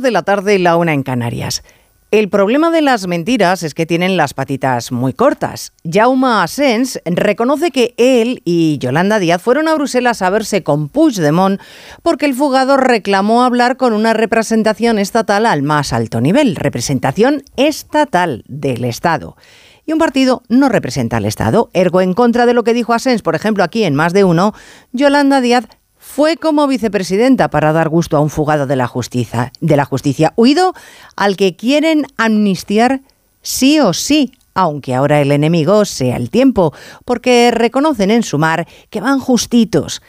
de 0.00 0.10
la 0.10 0.22
tarde, 0.22 0.58
la 0.58 0.76
una 0.76 0.94
en 0.94 1.02
Canarias. 1.02 1.62
El 2.12 2.28
problema 2.28 2.70
de 2.70 2.82
las 2.82 3.06
mentiras 3.06 3.62
es 3.62 3.72
que 3.72 3.86
tienen 3.86 4.18
las 4.18 4.34
patitas 4.34 4.92
muy 4.92 5.14
cortas. 5.14 5.72
Jaume 5.82 6.26
Asens 6.26 7.00
reconoce 7.06 7.70
que 7.70 7.94
él 7.96 8.42
y 8.44 8.76
Yolanda 8.76 9.18
Díaz 9.18 9.40
fueron 9.40 9.66
a 9.66 9.74
Bruselas 9.74 10.20
a 10.20 10.28
verse 10.28 10.62
con 10.62 10.90
Puigdemont 10.90 11.58
porque 12.02 12.26
el 12.26 12.34
fugado 12.34 12.76
reclamó 12.76 13.44
hablar 13.44 13.78
con 13.78 13.94
una 13.94 14.12
representación 14.12 14.98
estatal 14.98 15.46
al 15.46 15.62
más 15.62 15.94
alto 15.94 16.20
nivel, 16.20 16.54
representación 16.54 17.44
estatal 17.56 18.44
del 18.46 18.84
Estado. 18.84 19.38
Y 19.86 19.92
un 19.94 19.98
partido 19.98 20.42
no 20.50 20.68
representa 20.68 21.16
al 21.16 21.24
Estado. 21.24 21.70
Ergo, 21.72 22.02
en 22.02 22.12
contra 22.12 22.44
de 22.44 22.52
lo 22.52 22.62
que 22.62 22.74
dijo 22.74 22.92
Asens, 22.92 23.22
por 23.22 23.34
ejemplo, 23.34 23.64
aquí 23.64 23.84
en 23.84 23.94
más 23.94 24.12
de 24.12 24.24
uno, 24.24 24.52
Yolanda 24.92 25.40
Díaz 25.40 25.66
fue 26.14 26.36
como 26.36 26.66
vicepresidenta 26.66 27.48
para 27.48 27.72
dar 27.72 27.88
gusto 27.88 28.18
a 28.18 28.20
un 28.20 28.28
fugado 28.28 28.66
de 28.66 28.76
la 28.76 28.86
justicia, 28.86 29.50
de 29.62 29.78
la 29.78 29.86
justicia 29.86 30.34
huido 30.36 30.74
al 31.16 31.38
que 31.38 31.56
quieren 31.56 32.04
amnistiar 32.18 33.00
sí 33.40 33.80
o 33.80 33.94
sí, 33.94 34.32
aunque 34.52 34.94
ahora 34.94 35.22
el 35.22 35.32
enemigo 35.32 35.86
sea 35.86 36.18
el 36.18 36.28
tiempo, 36.28 36.74
porque 37.06 37.50
reconocen 37.50 38.10
en 38.10 38.24
su 38.24 38.36
mar 38.36 38.68
que 38.90 39.00
van 39.00 39.20
justitos. 39.20 40.02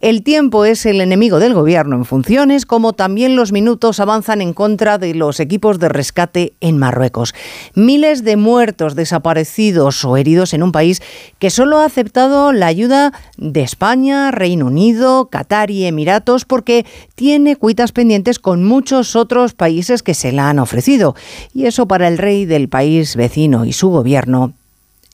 El 0.00 0.22
tiempo 0.22 0.64
es 0.64 0.86
el 0.86 1.02
enemigo 1.02 1.38
del 1.40 1.52
gobierno 1.52 1.94
en 1.94 2.06
funciones, 2.06 2.64
como 2.64 2.94
también 2.94 3.36
los 3.36 3.52
minutos 3.52 4.00
avanzan 4.00 4.40
en 4.40 4.54
contra 4.54 4.96
de 4.96 5.14
los 5.14 5.40
equipos 5.40 5.78
de 5.78 5.90
rescate 5.90 6.54
en 6.62 6.78
Marruecos. 6.78 7.34
Miles 7.74 8.24
de 8.24 8.38
muertos, 8.38 8.94
desaparecidos 8.94 10.02
o 10.06 10.16
heridos 10.16 10.54
en 10.54 10.62
un 10.62 10.72
país 10.72 11.02
que 11.38 11.50
solo 11.50 11.80
ha 11.80 11.84
aceptado 11.84 12.54
la 12.54 12.66
ayuda 12.66 13.12
de 13.36 13.60
España, 13.60 14.30
Reino 14.30 14.68
Unido, 14.68 15.26
Qatar 15.26 15.70
y 15.70 15.84
Emiratos 15.84 16.46
porque 16.46 16.86
tiene 17.14 17.56
cuitas 17.56 17.92
pendientes 17.92 18.38
con 18.38 18.64
muchos 18.64 19.16
otros 19.16 19.52
países 19.52 20.02
que 20.02 20.14
se 20.14 20.32
la 20.32 20.48
han 20.48 20.60
ofrecido. 20.60 21.14
Y 21.52 21.66
eso 21.66 21.86
para 21.86 22.08
el 22.08 22.16
rey 22.16 22.46
del 22.46 22.70
país 22.70 23.16
vecino 23.16 23.66
y 23.66 23.74
su 23.74 23.90
gobierno 23.90 24.54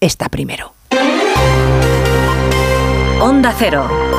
está 0.01 0.29
primero. 0.29 0.75
Onda 3.21 3.53
Cero. 3.59 4.16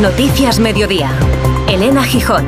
Noticias 0.00 0.58
Mediodía. 0.58 1.12
Elena 1.68 2.02
Gijón. 2.02 2.44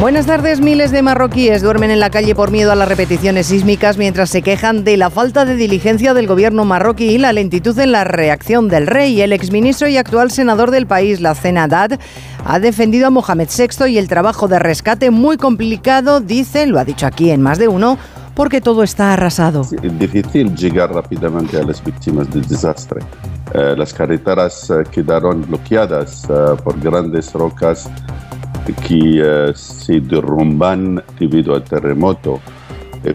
Buenas 0.00 0.26
tardes. 0.26 0.60
Miles 0.60 0.90
de 0.90 1.00
marroquíes 1.00 1.62
duermen 1.62 1.90
en 1.90 1.98
la 1.98 2.10
calle 2.10 2.34
por 2.34 2.50
miedo 2.50 2.70
a 2.70 2.74
las 2.74 2.88
repeticiones 2.88 3.46
sísmicas 3.46 3.96
mientras 3.96 4.28
se 4.28 4.42
quejan 4.42 4.84
de 4.84 4.98
la 4.98 5.08
falta 5.08 5.46
de 5.46 5.56
diligencia 5.56 6.12
del 6.12 6.26
gobierno 6.26 6.66
marroquí 6.66 7.06
y 7.06 7.18
la 7.18 7.32
lentitud 7.32 7.76
en 7.78 7.92
la 7.92 8.04
reacción 8.04 8.68
del 8.68 8.86
rey. 8.86 9.22
El 9.22 9.32
exministro 9.32 9.88
y 9.88 9.96
actual 9.96 10.30
senador 10.30 10.70
del 10.70 10.86
país, 10.86 11.22
la 11.22 11.34
Cenadad, 11.34 11.98
ha 12.44 12.60
defendido 12.60 13.06
a 13.06 13.10
Mohamed 13.10 13.48
VI 13.48 13.90
y 13.90 13.96
el 13.96 14.08
trabajo 14.08 14.46
de 14.46 14.58
rescate 14.58 15.10
muy 15.10 15.38
complicado, 15.38 16.20
dice, 16.20 16.66
lo 16.66 16.78
ha 16.78 16.84
dicho 16.84 17.06
aquí 17.06 17.30
en 17.30 17.40
más 17.40 17.58
de 17.58 17.68
uno, 17.68 17.98
porque 18.38 18.60
todo 18.60 18.84
está 18.84 19.14
arrasado. 19.14 19.62
Es 19.62 19.98
difícil 19.98 20.54
llegar 20.54 20.94
rápidamente 20.94 21.58
a 21.58 21.64
las 21.64 21.82
víctimas 21.82 22.32
del 22.32 22.46
desastre. 22.46 23.00
Eh, 23.52 23.74
las 23.76 23.92
carreteras 23.92 24.70
eh, 24.70 24.84
quedaron 24.92 25.44
bloqueadas 25.44 26.22
eh, 26.30 26.54
por 26.62 26.78
grandes 26.78 27.32
rocas 27.32 27.90
que 28.86 29.52
se 29.56 30.00
derrumban 30.00 31.02
debido 31.18 31.56
al 31.56 31.64
terremoto. 31.64 32.38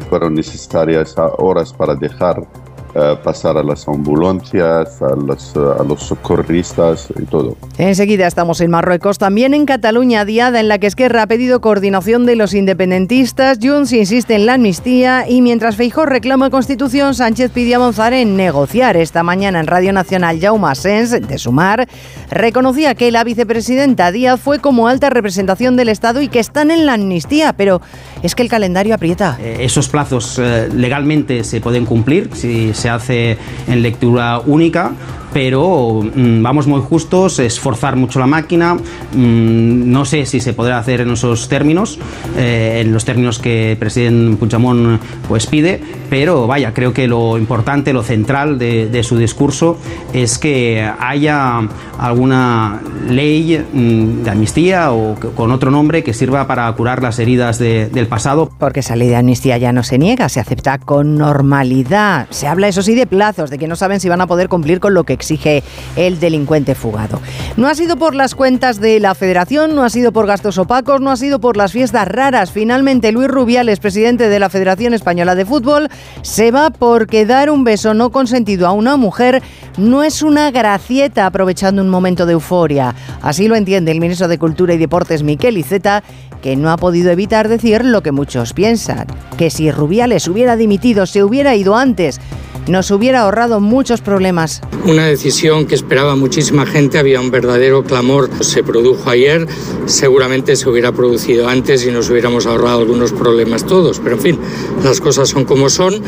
fueron 0.09 0.33
necesarias 0.33 1.15
horas 1.37 1.71
para 1.71 1.95
dejar 1.95 2.45
eh, 2.95 3.17
pasar 3.23 3.57
a 3.57 3.63
las 3.63 3.87
ambulancias, 3.87 5.01
a 5.01 5.15
los, 5.15 5.55
a 5.55 5.83
los 5.83 6.03
socorristas 6.03 7.07
y 7.19 7.25
todo. 7.25 7.55
Enseguida 7.77 8.27
estamos 8.27 8.61
en 8.61 8.71
Marruecos, 8.71 9.17
también 9.17 9.53
en 9.53 9.65
Cataluña, 9.65 10.25
diada 10.25 10.59
en 10.59 10.67
la 10.67 10.77
que 10.77 10.87
Esquerra 10.87 11.23
ha 11.23 11.27
pedido 11.27 11.61
coordinación 11.61 12.25
de 12.25 12.35
los 12.35 12.53
independentistas, 12.53 13.59
Junts 13.61 13.93
insiste 13.93 14.35
en 14.35 14.45
la 14.45 14.55
amnistía 14.55 15.25
y 15.27 15.41
mientras 15.41 15.75
Feijó 15.75 16.05
reclama 16.05 16.49
Constitución, 16.49 17.15
Sánchez 17.15 17.51
pidió 17.51 17.77
avanzar 17.77 18.13
en 18.13 18.37
negociar. 18.37 18.97
Esta 18.97 19.23
mañana 19.23 19.59
en 19.59 19.67
Radio 19.67 19.93
Nacional, 19.93 20.39
Jaume 20.39 20.75
Sens, 20.75 21.11
de 21.11 21.37
Sumar, 21.37 21.87
reconocía 22.29 22.95
que 22.95 23.11
la 23.11 23.23
vicepresidenta 23.23 24.11
Díaz 24.11 24.39
fue 24.39 24.59
como 24.59 24.87
alta 24.87 25.09
representación 25.09 25.75
del 25.75 25.89
Estado 25.89 26.21
y 26.21 26.27
que 26.27 26.39
están 26.39 26.71
en 26.71 26.85
la 26.85 26.93
amnistía, 26.93 27.53
pero 27.53 27.81
es 28.23 28.33
que 28.33 28.41
el 28.41 28.49
calendario 28.49 28.95
aprieta. 28.95 29.37
Eh, 29.39 29.57
esos 29.59 29.89
plazos 29.89 30.39
eh, 30.39 30.69
legalmente 30.73 31.43
se 31.43 31.61
pueden 31.61 31.85
cumplir 31.85 32.29
si 32.33 32.73
se 32.73 32.89
hace 32.89 33.37
en 33.67 33.81
lectura 33.83 34.39
única 34.39 34.93
pero 35.33 36.01
mm, 36.03 36.41
vamos 36.41 36.67
muy 36.67 36.81
justos, 36.81 37.39
esforzar 37.39 37.95
mucho 37.95 38.19
la 38.19 38.27
máquina, 38.27 38.75
mm, 38.75 39.91
no 39.91 40.05
sé 40.05 40.25
si 40.25 40.39
se 40.39 40.53
podrá 40.53 40.77
hacer 40.77 41.01
en 41.01 41.11
esos 41.11 41.49
términos, 41.49 41.99
eh, 42.37 42.81
en 42.83 42.93
los 42.93 43.05
términos 43.05 43.39
que 43.39 43.71
el 43.71 43.77
presidente 43.77 44.37
Puigdemont 44.37 45.01
pues 45.27 45.47
pide, 45.47 45.81
pero 46.09 46.47
vaya, 46.47 46.73
creo 46.73 46.93
que 46.93 47.07
lo 47.07 47.37
importante, 47.37 47.93
lo 47.93 48.03
central 48.03 48.59
de, 48.59 49.03
su 49.03 49.17
discurso 49.17 49.77
es 50.13 50.37
que 50.37 50.89
haya 50.99 51.61
alguna 51.97 52.81
ley 53.09 53.65
mm, 53.73 54.23
de 54.23 54.29
amnistía 54.29 54.91
o 54.91 55.15
con 55.35 55.51
otro 55.51 55.71
nombre 55.71 56.03
que 56.03 56.13
sirva 56.13 56.47
para 56.47 56.71
curar 56.73 57.01
las 57.01 57.19
heridas 57.19 57.59
del 57.59 58.07
pasado. 58.07 58.49
Porque 58.59 58.81
esa 58.81 58.95
ley 58.95 59.09
de 59.09 59.15
amnistía 59.15 59.57
ya 59.57 59.71
no 59.71 59.83
se 59.83 59.97
niega, 59.97 60.29
se 60.29 60.39
acepta 60.39 60.77
con 60.77 61.17
normalidad. 61.17 62.27
Se 62.29 62.47
habla, 62.47 62.67
eso 62.67 62.81
sí, 62.81 62.95
de 62.95 63.07
plazos, 63.07 63.49
de 63.49 63.57
que 63.57 63.67
no 63.67 63.75
saben 63.75 63.99
si 63.99 64.09
van 64.09 64.21
a 64.21 64.27
poder 64.27 64.49
cumplir 64.49 64.79
con 64.79 64.93
lo 64.93 65.03
que 65.03 65.13
exige 65.23 65.63
el 65.95 66.19
delincuente 66.19 66.75
fugado. 66.75 67.21
No 67.55 67.67
ha 67.67 67.75
sido 67.75 67.95
por 67.95 68.13
las 68.13 68.35
cuentas 68.35 68.79
de 68.79 68.99
la 68.99 69.15
Federación, 69.15 69.73
no 69.73 69.83
ha 69.83 69.89
sido 69.89 70.11
por 70.11 70.27
gastos 70.27 70.57
opacos, 70.57 70.99
no 71.01 71.11
ha 71.11 71.17
sido 71.17 71.39
por 71.39 71.55
las 71.55 71.71
fiestas 71.71 72.07
raras. 72.07 72.51
Finalmente, 72.51 73.11
Luis 73.11 73.29
Rubiales, 73.29 73.79
presidente 73.79 74.27
de 74.27 74.39
la 74.39 74.49
Federación 74.49 74.93
Española 74.93 75.35
de 75.35 75.45
Fútbol, 75.45 75.89
se 76.21 76.51
va 76.51 76.69
porque 76.69 77.25
dar 77.25 77.49
un 77.49 77.63
beso 77.63 77.93
no 77.93 78.11
consentido 78.11 78.67
a 78.67 78.73
una 78.73 78.97
mujer 78.97 79.41
no 79.77 80.03
es 80.03 80.21
una 80.21 80.51
gracieta 80.51 81.25
aprovechando 81.25 81.81
un 81.81 81.89
momento 81.89 82.25
de 82.25 82.33
euforia. 82.33 82.93
Así 83.21 83.47
lo 83.47 83.55
entiende 83.55 83.91
el 83.91 83.99
ministro 83.99 84.27
de 84.27 84.37
Cultura 84.37 84.73
y 84.73 84.77
Deportes, 84.77 85.23
Miquel 85.23 85.57
Iceta, 85.57 86.03
que 86.41 86.55
no 86.55 86.69
ha 86.69 86.77
podido 86.77 87.09
evitar 87.09 87.47
decir 87.47 87.85
lo 87.85 88.03
que 88.03 88.11
muchos 88.11 88.53
piensan, 88.53 89.07
que 89.37 89.49
si 89.49 89.71
Rubiales 89.71 90.27
hubiera 90.27 90.57
dimitido, 90.57 91.05
se 91.05 91.23
hubiera 91.23 91.55
ido 91.55 91.75
antes 91.75 92.19
nos 92.67 92.91
hubiera 92.91 93.21
ahorrado 93.21 93.59
muchos 93.59 94.01
problemas. 94.01 94.61
Una 94.85 95.05
decisión 95.05 95.65
que 95.65 95.75
esperaba 95.75 96.15
muchísima 96.15 96.65
gente, 96.65 96.97
había 96.97 97.21
un 97.21 97.31
verdadero 97.31 97.83
clamor. 97.83 98.29
Se 98.41 98.63
produjo 98.63 99.09
ayer, 99.09 99.47
seguramente 99.85 100.55
se 100.55 100.69
hubiera 100.69 100.91
producido 100.91 101.47
antes 101.47 101.85
y 101.85 101.91
nos 101.91 102.09
hubiéramos 102.09 102.45
ahorrado 102.45 102.79
algunos 102.79 103.11
problemas 103.11 103.65
todos, 103.65 103.99
pero 103.99 104.15
en 104.15 104.21
fin, 104.21 104.39
las 104.83 104.99
cosas 104.99 105.29
son 105.29 105.45
como 105.45 105.69
son. 105.69 106.01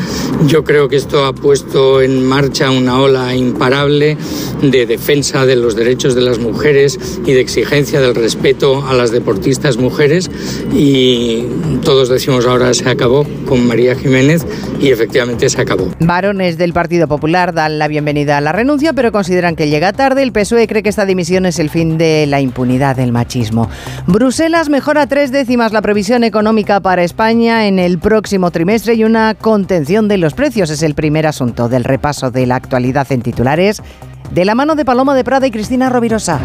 Yo 0.46 0.64
creo 0.64 0.88
que 0.88 0.96
esto 0.96 1.24
ha 1.24 1.32
puesto 1.32 2.00
en 2.02 2.24
marcha 2.24 2.70
una 2.70 3.00
ola 3.00 3.34
imparable 3.34 4.16
de 4.62 4.86
defensa 4.86 5.46
de 5.46 5.56
los 5.56 5.76
derechos 5.76 6.14
de 6.14 6.22
las 6.22 6.38
mujeres 6.38 6.98
y 7.24 7.32
de 7.32 7.40
exigencia 7.40 8.00
del 8.00 8.14
respeto 8.14 8.86
a 8.86 8.94
las 8.94 9.10
deportistas 9.10 9.76
mujeres 9.76 10.30
y 10.72 11.44
todos 11.82 12.08
decimos 12.08 12.46
ahora 12.46 12.72
se 12.74 12.88
acabó 12.88 13.26
con 13.46 13.66
María 13.66 13.94
Jiménez 13.94 14.46
y 14.80 14.90
efectivamente 14.90 15.48
se 15.48 15.60
acabó. 15.60 15.88
Varones 16.00 16.45
del 16.46 16.72
Partido 16.72 17.08
Popular 17.08 17.52
dan 17.52 17.80
la 17.80 17.88
bienvenida 17.88 18.38
a 18.38 18.40
la 18.40 18.52
renuncia, 18.52 18.92
pero 18.92 19.10
consideran 19.10 19.56
que 19.56 19.68
llega 19.68 19.92
tarde. 19.92 20.22
El 20.22 20.30
PSOE 20.30 20.68
cree 20.68 20.84
que 20.84 20.88
esta 20.88 21.04
dimisión 21.04 21.44
es 21.44 21.58
el 21.58 21.68
fin 21.68 21.98
de 21.98 22.24
la 22.28 22.40
impunidad 22.40 22.94
del 22.94 23.10
machismo. 23.10 23.68
Bruselas 24.06 24.68
mejora 24.68 25.08
tres 25.08 25.32
décimas 25.32 25.72
la 25.72 25.82
previsión 25.82 26.22
económica 26.22 26.78
para 26.78 27.02
España 27.02 27.66
en 27.66 27.80
el 27.80 27.98
próximo 27.98 28.52
trimestre 28.52 28.94
y 28.94 29.02
una 29.02 29.34
contención 29.34 30.06
de 30.06 30.18
los 30.18 30.34
precios 30.34 30.70
es 30.70 30.84
el 30.84 30.94
primer 30.94 31.26
asunto 31.26 31.68
del 31.68 31.82
repaso 31.82 32.30
de 32.30 32.46
la 32.46 32.54
actualidad 32.54 33.10
en 33.10 33.22
titulares 33.22 33.82
de 34.30 34.44
la 34.44 34.54
mano 34.54 34.76
de 34.76 34.84
Paloma 34.84 35.14
de 35.16 35.24
Prada 35.24 35.46
y 35.46 35.50
Cristina 35.50 35.88
Rovirosa. 35.88 36.40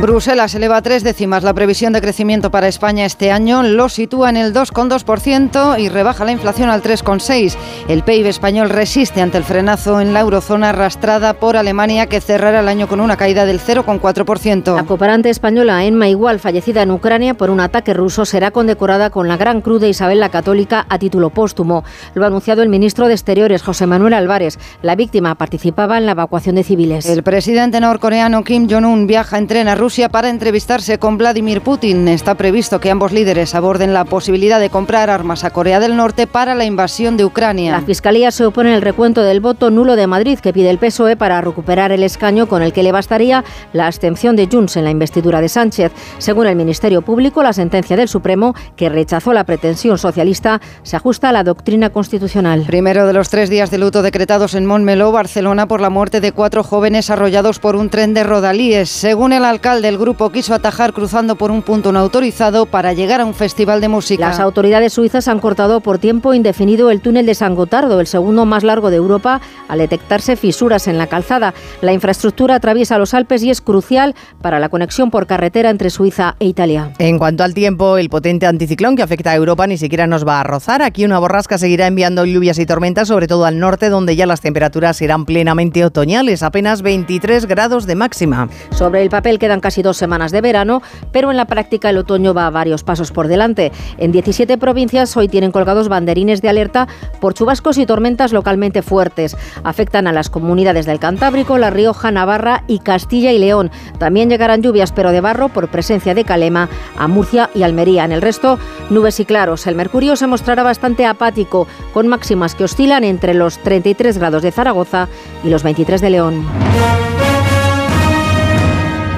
Bruselas 0.00 0.54
eleva 0.54 0.80
tres 0.80 1.04
décimas 1.04 1.42
la 1.42 1.52
previsión 1.52 1.92
de 1.92 2.00
crecimiento 2.00 2.50
para 2.50 2.68
España 2.68 3.04
este 3.04 3.30
año, 3.30 3.62
lo 3.62 3.90
sitúa 3.90 4.30
en 4.30 4.38
el 4.38 4.54
2,2% 4.54 5.78
y 5.78 5.90
rebaja 5.90 6.24
la 6.24 6.32
inflación 6.32 6.70
al 6.70 6.82
3,6%. 6.82 7.54
El 7.86 8.02
PIB 8.02 8.24
español 8.24 8.70
resiste 8.70 9.20
ante 9.20 9.36
el 9.36 9.44
frenazo 9.44 10.00
en 10.00 10.14
la 10.14 10.20
eurozona 10.20 10.70
arrastrada 10.70 11.34
por 11.34 11.58
Alemania, 11.58 12.06
que 12.06 12.22
cerrará 12.22 12.60
el 12.60 12.68
año 12.68 12.88
con 12.88 13.00
una 13.00 13.18
caída 13.18 13.44
del 13.44 13.60
0,4%. 13.60 14.74
La 14.74 14.84
cooperante 14.84 15.28
española 15.28 15.84
Enma 15.84 16.08
Igual, 16.08 16.40
fallecida 16.40 16.80
en 16.80 16.92
Ucrania 16.92 17.34
por 17.34 17.50
un 17.50 17.60
ataque 17.60 17.92
ruso, 17.92 18.24
será 18.24 18.52
condecorada 18.52 19.10
con 19.10 19.28
la 19.28 19.36
Gran 19.36 19.60
Cruz 19.60 19.82
de 19.82 19.90
Isabel 19.90 20.18
la 20.18 20.30
Católica 20.30 20.86
a 20.88 20.98
título 20.98 21.28
póstumo. 21.28 21.84
Lo 22.14 22.24
ha 22.24 22.28
anunciado 22.28 22.62
el 22.62 22.70
ministro 22.70 23.06
de 23.06 23.12
Exteriores, 23.12 23.62
José 23.62 23.86
Manuel 23.86 24.14
Álvarez. 24.14 24.58
La 24.80 24.96
víctima 24.96 25.34
participaba 25.34 25.98
en 25.98 26.06
la 26.06 26.12
evacuación 26.12 26.54
de 26.54 26.64
civiles. 26.64 27.04
El 27.04 27.22
presidente 27.22 27.80
norcoreano 27.80 28.44
Kim 28.44 28.66
Jong-un 28.66 29.06
viaja 29.06 29.36
en 29.36 29.46
tren 29.46 29.68
a 29.68 29.74
Rusia 29.74 29.89
para 29.90 30.30
entrevistarse 30.30 31.00
con 31.00 31.18
Vladimir 31.18 31.62
Putin. 31.62 32.06
Está 32.06 32.36
previsto 32.36 32.78
que 32.78 32.92
ambos 32.92 33.10
líderes 33.10 33.56
aborden 33.56 33.92
la 33.92 34.04
posibilidad 34.04 34.60
de 34.60 34.70
comprar 34.70 35.10
armas 35.10 35.42
a 35.42 35.50
Corea 35.50 35.80
del 35.80 35.96
Norte 35.96 36.28
para 36.28 36.54
la 36.54 36.64
invasión 36.64 37.16
de 37.16 37.24
Ucrania. 37.24 37.72
La 37.72 37.80
Fiscalía 37.80 38.30
se 38.30 38.44
opone 38.44 38.72
al 38.72 38.82
recuento 38.82 39.22
del 39.22 39.40
voto 39.40 39.68
nulo 39.68 39.96
de 39.96 40.06
Madrid 40.06 40.38
que 40.38 40.52
pide 40.52 40.70
el 40.70 40.78
PSOE 40.78 41.16
para 41.16 41.40
recuperar 41.40 41.90
el 41.90 42.04
escaño 42.04 42.46
con 42.46 42.62
el 42.62 42.72
que 42.72 42.84
le 42.84 42.92
bastaría 42.92 43.42
la 43.72 43.88
abstención 43.88 44.36
de 44.36 44.48
Junts 44.50 44.76
en 44.76 44.84
la 44.84 44.90
investidura 44.90 45.40
de 45.40 45.48
Sánchez. 45.48 45.90
Según 46.18 46.46
el 46.46 46.54
Ministerio 46.54 47.02
Público, 47.02 47.42
la 47.42 47.52
sentencia 47.52 47.96
del 47.96 48.08
Supremo, 48.08 48.54
que 48.76 48.88
rechazó 48.88 49.32
la 49.32 49.42
pretensión 49.42 49.98
socialista, 49.98 50.60
se 50.84 50.96
ajusta 50.96 51.30
a 51.30 51.32
la 51.32 51.42
doctrina 51.42 51.90
constitucional. 51.90 52.62
Primero 52.64 53.08
de 53.08 53.12
los 53.12 53.28
tres 53.28 53.50
días 53.50 53.72
de 53.72 53.78
luto 53.78 54.02
decretados 54.02 54.54
en 54.54 54.66
Montmeló, 54.66 55.10
Barcelona, 55.10 55.66
por 55.66 55.80
la 55.80 55.90
muerte 55.90 56.20
de 56.20 56.30
cuatro 56.30 56.62
jóvenes 56.62 57.10
arrollados 57.10 57.58
por 57.58 57.74
un 57.74 57.90
tren 57.90 58.14
de 58.14 58.22
rodalíes. 58.22 58.88
Según 58.88 59.32
el 59.32 59.44
alcalde, 59.44 59.79
el 59.84 59.98
grupo 59.98 60.30
quiso 60.30 60.54
atajar 60.54 60.92
cruzando 60.92 61.36
por 61.36 61.50
un 61.50 61.62
punto 61.62 61.92
no 61.92 61.98
autorizado 61.98 62.66
para 62.66 62.92
llegar 62.92 63.20
a 63.20 63.24
un 63.24 63.34
festival 63.34 63.80
de 63.80 63.88
música. 63.88 64.28
Las 64.28 64.40
autoridades 64.40 64.92
suizas 64.92 65.28
han 65.28 65.38
cortado 65.38 65.80
por 65.80 65.98
tiempo 65.98 66.34
indefinido 66.34 66.90
el 66.90 67.00
túnel 67.00 67.26
de 67.26 67.34
San 67.34 67.54
Gotardo, 67.54 68.00
el 68.00 68.06
segundo 68.06 68.46
más 68.46 68.64
largo 68.64 68.90
de 68.90 68.96
Europa, 68.96 69.40
al 69.68 69.78
detectarse 69.78 70.36
fisuras 70.36 70.88
en 70.88 70.98
la 70.98 71.06
calzada. 71.06 71.54
La 71.80 71.92
infraestructura 71.92 72.56
atraviesa 72.56 72.98
los 72.98 73.14
Alpes 73.14 73.42
y 73.42 73.50
es 73.50 73.60
crucial 73.60 74.14
para 74.40 74.58
la 74.58 74.68
conexión 74.68 75.10
por 75.10 75.26
carretera 75.26 75.70
entre 75.70 75.90
Suiza 75.90 76.36
e 76.38 76.46
Italia. 76.46 76.92
En 76.98 77.18
cuanto 77.18 77.44
al 77.44 77.54
tiempo, 77.54 77.96
el 77.98 78.08
potente 78.08 78.46
anticiclón 78.46 78.96
que 78.96 79.02
afecta 79.02 79.30
a 79.30 79.36
Europa 79.36 79.66
ni 79.66 79.78
siquiera 79.78 80.06
nos 80.06 80.26
va 80.26 80.40
a 80.40 80.44
rozar. 80.44 80.82
Aquí 80.82 81.04
una 81.04 81.18
borrasca 81.18 81.58
seguirá 81.58 81.86
enviando 81.86 82.24
lluvias 82.24 82.58
y 82.58 82.66
tormentas, 82.66 83.08
sobre 83.08 83.26
todo 83.26 83.44
al 83.44 83.58
norte, 83.58 83.88
donde 83.88 84.16
ya 84.16 84.26
las 84.26 84.40
temperaturas 84.40 84.96
serán 84.96 85.24
plenamente 85.24 85.84
otoñales, 85.84 86.42
apenas 86.42 86.82
23 86.82 87.46
grados 87.46 87.86
de 87.86 87.94
máxima. 87.94 88.48
Sobre 88.70 89.02
el 89.02 89.10
papel 89.10 89.38
quedan 89.38 89.59
casi 89.60 89.82
dos 89.82 89.96
semanas 89.96 90.32
de 90.32 90.40
verano, 90.40 90.82
pero 91.12 91.30
en 91.30 91.36
la 91.36 91.46
práctica 91.46 91.90
el 91.90 91.98
otoño 91.98 92.34
va 92.34 92.46
a 92.46 92.50
varios 92.50 92.84
pasos 92.84 93.12
por 93.12 93.28
delante. 93.28 93.72
En 93.98 94.12
17 94.12 94.58
provincias 94.58 95.16
hoy 95.16 95.28
tienen 95.28 95.52
colgados 95.52 95.88
banderines 95.88 96.42
de 96.42 96.48
alerta 96.48 96.88
por 97.20 97.34
chubascos 97.34 97.78
y 97.78 97.86
tormentas 97.86 98.32
localmente 98.32 98.82
fuertes. 98.82 99.36
Afectan 99.64 100.06
a 100.06 100.12
las 100.12 100.30
comunidades 100.30 100.86
del 100.86 100.98
Cantábrico, 100.98 101.58
La 101.58 101.70
Rioja, 101.70 102.10
Navarra 102.10 102.64
y 102.66 102.78
Castilla 102.80 103.32
y 103.32 103.38
León. 103.38 103.70
También 103.98 104.30
llegarán 104.30 104.62
lluvias, 104.62 104.92
pero 104.92 105.12
de 105.12 105.20
barro 105.20 105.48
por 105.48 105.68
presencia 105.68 106.14
de 106.14 106.24
calema 106.24 106.68
a 106.96 107.08
Murcia 107.08 107.50
y 107.54 107.62
Almería. 107.62 108.04
En 108.04 108.12
el 108.12 108.22
resto, 108.22 108.58
nubes 108.90 109.20
y 109.20 109.24
claros. 109.24 109.66
El 109.66 109.74
mercurio 109.74 110.16
se 110.16 110.26
mostrará 110.26 110.62
bastante 110.62 111.06
apático, 111.06 111.66
con 111.92 112.08
máximas 112.08 112.54
que 112.54 112.64
oscilan 112.64 113.04
entre 113.04 113.34
los 113.34 113.58
33 113.58 114.18
grados 114.18 114.42
de 114.42 114.52
Zaragoza 114.52 115.08
y 115.44 115.50
los 115.50 115.62
23 115.62 116.00
de 116.00 116.10
León. 116.10 117.09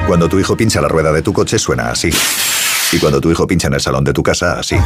Cuando 0.06 0.28
tu 0.28 0.38
hijo 0.38 0.56
pincha 0.56 0.80
la 0.80 0.88
rueda 0.88 1.12
de 1.12 1.22
tu 1.22 1.32
coche 1.32 1.58
suena 1.58 1.90
así. 1.90 2.10
Y 2.92 2.98
cuando 2.98 3.20
tu 3.20 3.30
hijo 3.30 3.46
pincha 3.46 3.68
en 3.68 3.74
el 3.74 3.80
salón 3.80 4.04
de 4.04 4.12
tu 4.12 4.22
casa, 4.22 4.58
así. 4.58 4.76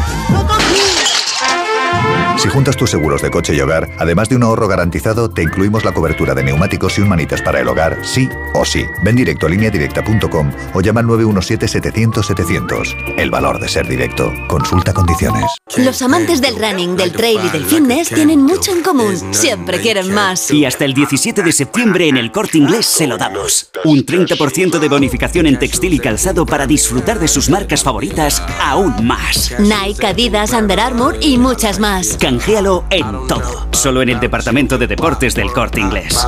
Si 2.39 2.49
juntas 2.51 2.77
tus 2.77 2.91
seguros 2.91 3.23
de 3.23 3.31
coche 3.31 3.55
y 3.55 3.61
hogar, 3.61 3.89
además 3.99 4.29
de 4.29 4.37
un 4.37 4.43
ahorro 4.43 4.69
garantizado, 4.69 5.31
te 5.31 5.43
incluimos 5.43 5.87
la 5.87 5.93
cobertura 5.93 6.35
de 6.35 6.45
neumáticos 6.45 6.99
y 6.99 7.01
un 7.01 7.09
manitas 7.09 7.41
para 7.41 7.61
el 7.61 7.69
hogar, 7.69 7.97
sí 8.03 8.29
o 8.53 8.63
sí. 8.65 8.85
Ven 9.03 9.17
directo 9.17 9.47
a 9.47 9.49
lineadirecta.com 9.49 10.53
o 10.75 10.81
llama 10.83 11.01
al 11.01 11.07
917-700-700. 11.07 13.15
El 13.17 13.31
valor 13.31 13.59
de 13.59 13.69
ser 13.69 13.89
directo. 13.89 14.31
Consulta 14.49 14.93
condiciones. 14.93 15.47
Los 15.79 16.03
amantes 16.03 16.43
del 16.43 16.57
running, 16.57 16.95
del 16.97 17.13
trail 17.13 17.41
y 17.43 17.49
del 17.49 17.65
fitness 17.65 18.11
tienen 18.11 18.43
mucho 18.43 18.73
en 18.73 18.83
común. 18.83 19.17
Siempre 19.35 19.81
quieren 19.81 20.13
más. 20.13 20.51
Y 20.51 20.67
hasta 20.67 20.85
el 20.85 20.93
17 20.93 21.43
de 21.43 21.53
septiembre 21.53 22.09
en 22.09 22.19
el 22.19 22.33
corte 22.33 22.59
inglés 22.59 22.85
se 22.85 23.07
lo 23.07 23.17
damos. 23.17 23.71
Un 23.85 24.05
30% 24.05 24.79
de 24.79 24.89
bonificación 24.89 25.47
en 25.47 25.59
textil 25.59 25.95
y 25.95 25.99
calzado 25.99 26.45
para 26.45 26.67
disfrutar 26.67 27.19
de 27.19 27.29
sus 27.29 27.49
marcas 27.49 27.83
favoritas 27.83 28.43
aún 28.61 29.07
más. 29.07 29.55
Nike, 29.59 30.07
Adidas, 30.07 30.53
Under 30.53 30.81
Armour 30.81 31.17
y 31.21 31.39
muchas 31.39 31.79
más. 31.79 32.19
Canjealo 32.27 32.83
en 32.91 33.29
todo. 33.29 33.69
Solo 33.71 34.03
en 34.03 34.09
el 34.09 34.19
departamento 34.19 34.79
de 34.79 34.89
deportes 34.89 35.33
del 35.37 35.53
corte 35.53 35.79
inglés. 35.79 36.27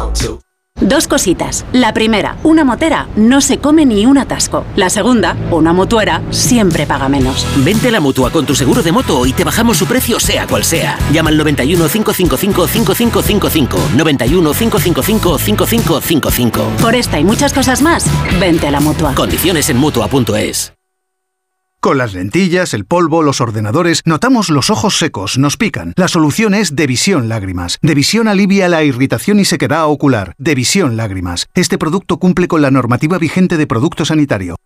Dos 0.80 1.08
cositas. 1.08 1.66
La 1.72 1.92
primera, 1.92 2.36
una 2.44 2.62
motera 2.62 3.08
no 3.16 3.40
se 3.40 3.58
come 3.58 3.84
ni 3.84 4.06
un 4.06 4.16
atasco. 4.16 4.64
La 4.76 4.90
segunda, 4.90 5.36
una 5.50 5.72
mutuera 5.72 6.22
siempre 6.30 6.86
paga 6.86 7.08
menos. 7.08 7.44
Vente 7.64 7.88
a 7.88 7.90
la 7.90 7.98
mutua 7.98 8.30
con 8.30 8.46
tu 8.46 8.54
seguro 8.54 8.80
de 8.80 8.92
moto 8.92 9.26
y 9.26 9.32
te 9.32 9.42
bajamos 9.42 9.76
su 9.76 9.86
precio 9.86 10.20
sea 10.20 10.46
cual 10.46 10.62
sea. 10.62 10.96
Llama 11.12 11.30
al 11.30 11.36
91 11.36 11.88
555 11.88 12.68
5555. 12.68 13.78
91 13.96 14.52
555 14.52 15.38
5555. 15.38 16.62
Por 16.80 16.94
esta 16.94 17.18
y 17.18 17.24
muchas 17.24 17.52
cosas 17.52 17.82
más, 17.82 18.06
vente 18.38 18.68
a 18.68 18.70
la 18.70 18.78
mutua. 18.78 19.16
Condiciones 19.16 19.68
en 19.68 19.78
mutua.es. 19.78 20.77
Con 21.80 21.96
las 21.96 22.12
lentillas, 22.12 22.74
el 22.74 22.84
polvo, 22.84 23.22
los 23.22 23.40
ordenadores, 23.40 24.02
notamos 24.04 24.50
los 24.50 24.68
ojos 24.68 24.98
secos, 24.98 25.38
nos 25.38 25.56
pican. 25.56 25.92
La 25.94 26.08
solución 26.08 26.52
es 26.52 26.74
Devisión 26.74 27.28
Lágrimas. 27.28 27.78
Devisión 27.82 28.26
alivia 28.26 28.68
la 28.68 28.82
irritación 28.82 29.38
y 29.38 29.44
sequedad 29.44 29.86
ocular. 29.86 30.34
Devisión 30.38 30.96
Lágrimas. 30.96 31.46
Este 31.54 31.78
producto 31.78 32.18
cumple 32.18 32.48
con 32.48 32.62
la 32.62 32.72
normativa 32.72 33.16
vigente 33.18 33.56
de 33.56 33.68
producto 33.68 34.04
sanitario. 34.04 34.56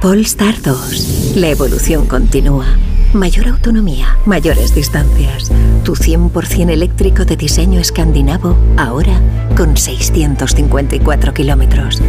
Polestar 0.00 0.60
2. 0.60 1.34
La 1.36 1.50
evolución 1.50 2.06
continúa. 2.06 2.66
Mayor 3.14 3.46
autonomía, 3.46 4.18
mayores 4.26 4.74
distancias. 4.74 5.52
Tu 5.84 5.94
100% 5.94 6.70
eléctrico 6.70 7.24
de 7.24 7.36
diseño 7.36 7.78
escandinavo, 7.78 8.56
ahora 8.76 9.20
con 9.56 9.76
654 9.76 11.32
kilómetros. 11.32 12.02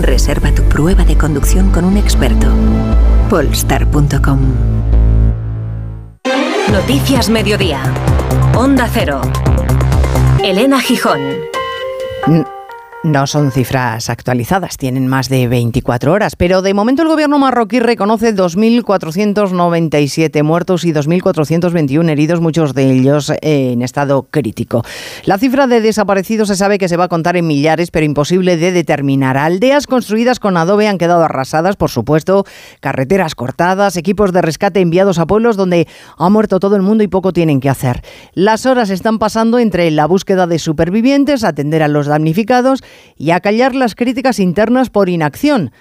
Reserva 0.00 0.54
tu 0.54 0.62
prueba 0.62 1.04
de 1.04 1.18
conducción 1.18 1.70
con 1.70 1.84
un 1.84 1.98
experto. 1.98 2.46
Polestar.com 3.28 4.40
Noticias 6.72 7.28
Mediodía. 7.28 7.82
Onda 8.54 8.88
Cero. 8.90 9.20
Elena 10.42 10.80
Gijón. 10.80 11.20
No 13.04 13.26
son 13.28 13.52
cifras 13.52 14.10
actualizadas, 14.10 14.76
tienen 14.78 15.06
más 15.06 15.28
de 15.28 15.46
24 15.46 16.12
horas, 16.12 16.34
pero 16.34 16.60
de 16.60 16.74
momento 16.74 17.02
el 17.02 17.08
gobierno 17.08 17.38
marroquí 17.38 17.78
reconoce 17.78 18.34
2.497 18.34 20.42
muertos 20.42 20.84
y 20.84 20.92
2.421 20.92 22.10
heridos, 22.10 22.40
muchos 22.40 22.74
de 22.74 22.90
ellos 22.90 23.32
en 23.42 23.82
estado 23.82 24.26
crítico. 24.28 24.84
La 25.24 25.38
cifra 25.38 25.68
de 25.68 25.80
desaparecidos 25.80 26.48
se 26.48 26.56
sabe 26.56 26.78
que 26.78 26.88
se 26.88 26.96
va 26.96 27.04
a 27.04 27.08
contar 27.08 27.36
en 27.36 27.46
millares, 27.46 27.92
pero 27.92 28.06
imposible 28.06 28.56
de 28.56 28.72
determinar. 28.72 29.36
Aldeas 29.36 29.86
construidas 29.86 30.40
con 30.40 30.56
adobe 30.56 30.88
han 30.88 30.98
quedado 30.98 31.22
arrasadas, 31.22 31.76
por 31.76 31.90
supuesto, 31.90 32.44
carreteras 32.80 33.36
cortadas, 33.36 33.96
equipos 33.96 34.32
de 34.32 34.42
rescate 34.42 34.80
enviados 34.80 35.20
a 35.20 35.26
pueblos 35.26 35.56
donde 35.56 35.86
ha 36.16 36.28
muerto 36.28 36.58
todo 36.58 36.74
el 36.74 36.82
mundo 36.82 37.04
y 37.04 37.08
poco 37.08 37.32
tienen 37.32 37.60
que 37.60 37.68
hacer. 37.68 38.02
Las 38.32 38.66
horas 38.66 38.90
están 38.90 39.20
pasando 39.20 39.60
entre 39.60 39.88
la 39.92 40.06
búsqueda 40.06 40.48
de 40.48 40.58
supervivientes, 40.58 41.44
atender 41.44 41.84
a 41.84 41.88
los 41.88 42.06
damnificados, 42.06 42.82
y 43.16 43.30
acallar 43.30 43.74
las 43.74 43.94
críticas 43.94 44.38
internas 44.38 44.90
por 44.90 45.08
inacción. 45.08 45.72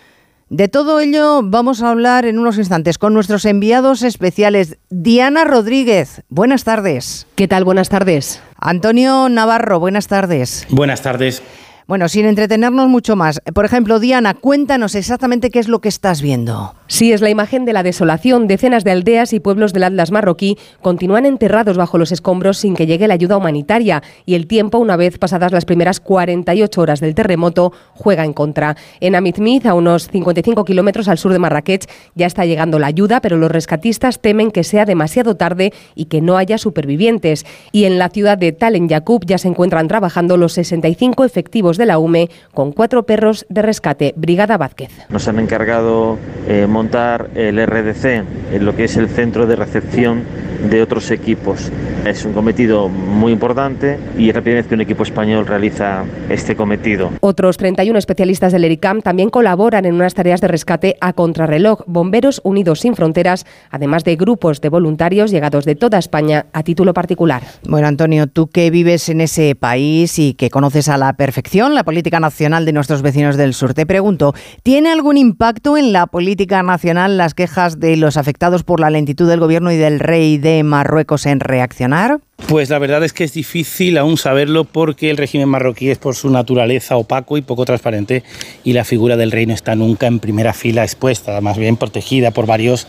De 0.49 0.67
todo 0.67 0.99
ello 0.99 1.41
vamos 1.43 1.81
a 1.81 1.89
hablar 1.89 2.25
en 2.25 2.37
unos 2.37 2.59
instantes 2.59 2.99
con 2.99 3.15
nuestros 3.15 3.45
enviados 3.45 4.03
especiales. 4.03 4.77
Diana 4.91 5.43
Rodríguez, 5.43 6.21
buenas 6.29 6.63
tardes. 6.63 7.25
¿Qué 7.35 7.47
tal? 7.47 7.63
Buenas 7.63 7.89
tardes. 7.89 8.41
Antonio 8.59 9.27
Navarro, 9.27 9.79
buenas 9.79 10.07
tardes. 10.07 10.67
Buenas 10.69 11.01
tardes. 11.01 11.41
Bueno, 11.87 12.09
sin 12.09 12.25
entretenernos 12.25 12.89
mucho 12.89 13.15
más. 13.15 13.39
Por 13.53 13.63
ejemplo, 13.63 13.99
Diana, 13.99 14.33
cuéntanos 14.33 14.95
exactamente 14.95 15.51
qué 15.51 15.59
es 15.59 15.67
lo 15.67 15.81
que 15.81 15.89
estás 15.89 16.19
viendo. 16.19 16.73
Sí, 16.87 17.13
es 17.13 17.21
la 17.21 17.29
imagen 17.29 17.63
de 17.63 17.73
la 17.73 17.83
desolación. 17.83 18.47
Decenas 18.47 18.83
de 18.83 18.89
aldeas 18.89 19.33
y 19.33 19.39
pueblos 19.39 19.71
del 19.71 19.83
Atlas 19.83 20.09
marroquí 20.09 20.57
continúan 20.81 21.27
enterrados 21.27 21.77
bajo 21.77 21.99
los 21.99 22.11
escombros 22.11 22.57
sin 22.57 22.75
que 22.75 22.87
llegue 22.87 23.07
la 23.07 23.13
ayuda 23.13 23.37
humanitaria 23.37 24.01
y 24.25 24.33
el 24.33 24.47
tiempo, 24.47 24.79
una 24.79 24.95
vez 24.97 25.19
pasadas 25.19 25.51
las 25.51 25.65
primeras 25.65 25.99
48 25.99 26.81
horas 26.81 27.01
del 27.01 27.13
terremoto, 27.13 27.71
juega 27.93 28.25
en 28.25 28.33
contra. 28.33 28.75
En 28.99 29.13
Amizmiz, 29.13 29.67
a 29.67 29.75
unos 29.75 30.07
55 30.07 30.65
kilómetros 30.65 31.07
al 31.07 31.19
sur 31.19 31.33
de 31.33 31.39
Marrakech, 31.39 31.87
ya 32.15 32.25
está 32.25 32.45
llegando 32.45 32.79
la 32.79 32.87
ayuda, 32.87 33.21
pero 33.21 33.37
los 33.37 33.51
rescatistas 33.51 34.21
temen 34.21 34.49
que 34.49 34.63
sea 34.63 34.85
demasiado 34.85 35.35
tarde 35.37 35.71
y 35.93 36.05
que 36.05 36.21
no 36.21 36.37
haya 36.37 36.57
supervivientes. 36.57 37.45
Y 37.71 37.83
en 37.83 37.99
la 37.99 38.09
ciudad 38.09 38.39
de 38.39 38.53
Talen 38.53 38.89
Yakub 38.89 39.23
ya 39.27 39.37
se 39.37 39.49
encuentran 39.49 39.87
trabajando 39.87 40.35
los 40.35 40.53
65 40.53 41.23
efectivos 41.25 41.74
de 41.77 41.85
la 41.85 41.99
UME 41.99 42.29
con 42.53 42.71
cuatro 42.71 43.03
perros 43.03 43.45
de 43.49 43.61
rescate. 43.61 44.13
Brigada 44.15 44.57
Vázquez. 44.57 44.91
Nos 45.09 45.27
han 45.27 45.39
encargado 45.39 46.17
eh, 46.47 46.67
montar 46.67 47.29
el 47.35 47.65
RDC, 47.65 48.05
en 48.53 48.65
lo 48.65 48.75
que 48.75 48.85
es 48.85 48.97
el 48.97 49.09
centro 49.09 49.47
de 49.47 49.55
recepción 49.55 50.23
de 50.69 50.81
otros 50.81 51.11
equipos. 51.11 51.71
Es 52.05 52.25
un 52.25 52.33
cometido 52.33 52.87
muy 52.87 53.31
importante 53.31 53.97
y 54.17 54.29
es 54.29 54.35
la 54.35 54.41
primera 54.41 54.61
vez 54.61 54.67
que 54.67 54.75
un 54.75 54.81
equipo 54.81 55.03
español 55.03 55.45
realiza 55.47 56.03
este 56.29 56.55
cometido. 56.55 57.11
Otros 57.21 57.57
31 57.57 57.97
especialistas 57.97 58.51
del 58.51 58.63
ERICAM 58.63 59.01
también 59.01 59.29
colaboran 59.29 59.85
en 59.85 59.95
unas 59.95 60.13
tareas 60.13 60.41
de 60.41 60.47
rescate 60.47 60.97
a 61.01 61.13
contrarreloj. 61.13 61.81
Bomberos 61.87 62.41
Unidos 62.43 62.81
Sin 62.81 62.95
Fronteras, 62.95 63.45
además 63.69 64.03
de 64.03 64.15
grupos 64.15 64.61
de 64.61 64.69
voluntarios 64.69 65.31
llegados 65.31 65.65
de 65.65 65.75
toda 65.75 65.97
España 65.97 66.45
a 66.53 66.63
título 66.63 66.93
particular. 66.93 67.43
Bueno, 67.67 67.87
Antonio, 67.87 68.27
tú 68.27 68.47
que 68.47 68.69
vives 68.69 69.09
en 69.09 69.21
ese 69.21 69.55
país 69.55 70.19
y 70.19 70.33
que 70.33 70.49
conoces 70.49 70.89
a 70.89 70.97
la 70.97 71.13
perfección 71.13 71.75
la 71.75 71.83
política 71.83 72.19
nacional 72.19 72.65
de 72.65 72.73
nuestros 72.73 73.01
vecinos 73.01 73.37
del 73.37 73.53
sur, 73.53 73.73
te 73.73 73.85
pregunto, 73.85 74.33
¿tiene 74.63 74.91
algún 74.91 75.17
impacto 75.17 75.77
en 75.77 75.93
la 75.93 76.07
política 76.07 76.63
nacional 76.63 77.17
las 77.17 77.33
quejas 77.33 77.79
de 77.79 77.97
los 77.97 78.17
afectados 78.17 78.63
por 78.63 78.79
la 78.79 78.89
lentitud 78.89 79.27
del 79.27 79.39
gobierno 79.39 79.71
y 79.71 79.77
del 79.77 79.99
rey 79.99 80.37
de 80.37 80.54
Marruecos 80.63 81.25
en 81.25 81.39
reaccionar? 81.39 82.19
Pues 82.47 82.69
la 82.69 82.79
verdad 82.79 83.03
es 83.03 83.13
que 83.13 83.23
es 83.23 83.33
difícil 83.33 83.97
aún 83.97 84.17
saberlo 84.17 84.65
porque 84.65 85.09
el 85.09 85.17
régimen 85.17 85.49
marroquí 85.49 85.89
es 85.89 85.97
por 85.97 86.15
su 86.15 86.29
naturaleza 86.29 86.97
opaco 86.97 87.37
y 87.37 87.41
poco 87.41 87.65
transparente 87.65 88.23
y 88.63 88.73
la 88.73 88.83
figura 88.83 89.17
del 89.17 89.31
rey 89.31 89.45
no 89.45 89.53
está 89.53 89.75
nunca 89.75 90.07
en 90.07 90.19
primera 90.19 90.53
fila 90.53 90.83
expuesta, 90.83 91.39
más 91.41 91.57
bien 91.57 91.77
protegida 91.77 92.31
por 92.31 92.45
varios 92.45 92.87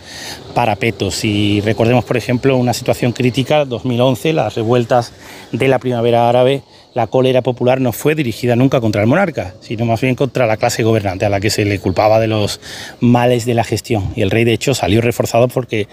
parapetos. 0.55 1.25
Y 1.25 1.61
recordemos, 1.61 2.05
por 2.05 2.17
ejemplo, 2.17 2.57
una 2.57 2.73
situación 2.73 3.13
crítica, 3.13 3.65
2011, 3.65 4.33
las 4.33 4.55
revueltas 4.55 5.13
de 5.53 5.69
la 5.69 5.79
primavera 5.79 6.29
árabe 6.29 6.63
la 6.97 7.09
cólera 7.09 7.43
popular 7.43 7.79
no 7.79 7.93
fue 7.93 8.15
dirigida 8.15 8.57
nunca 8.57 8.81
contra 8.81 9.03
el 9.03 9.07
monarca, 9.07 9.53
sino 9.61 9.85
más 9.85 10.01
bien 10.01 10.15
contra 10.15 10.47
la 10.47 10.57
clase 10.57 10.83
gobernante 10.83 11.27
a 11.27 11.29
la 11.29 11.41
que 11.41 11.51
se 11.51 11.67
le 11.67 11.79
culpaba 11.79 12.19
de 12.19 12.27
los 12.27 12.59
males 13.01 13.45
de 13.45 13.53
la 13.53 13.65
gestión. 13.65 14.13
Y 14.17 14.23
el 14.23 14.31
rey, 14.31 14.45
de 14.45 14.55
hecho, 14.55 14.75
salió 14.75 15.03
reforzado 15.03 15.49
porque 15.49 15.89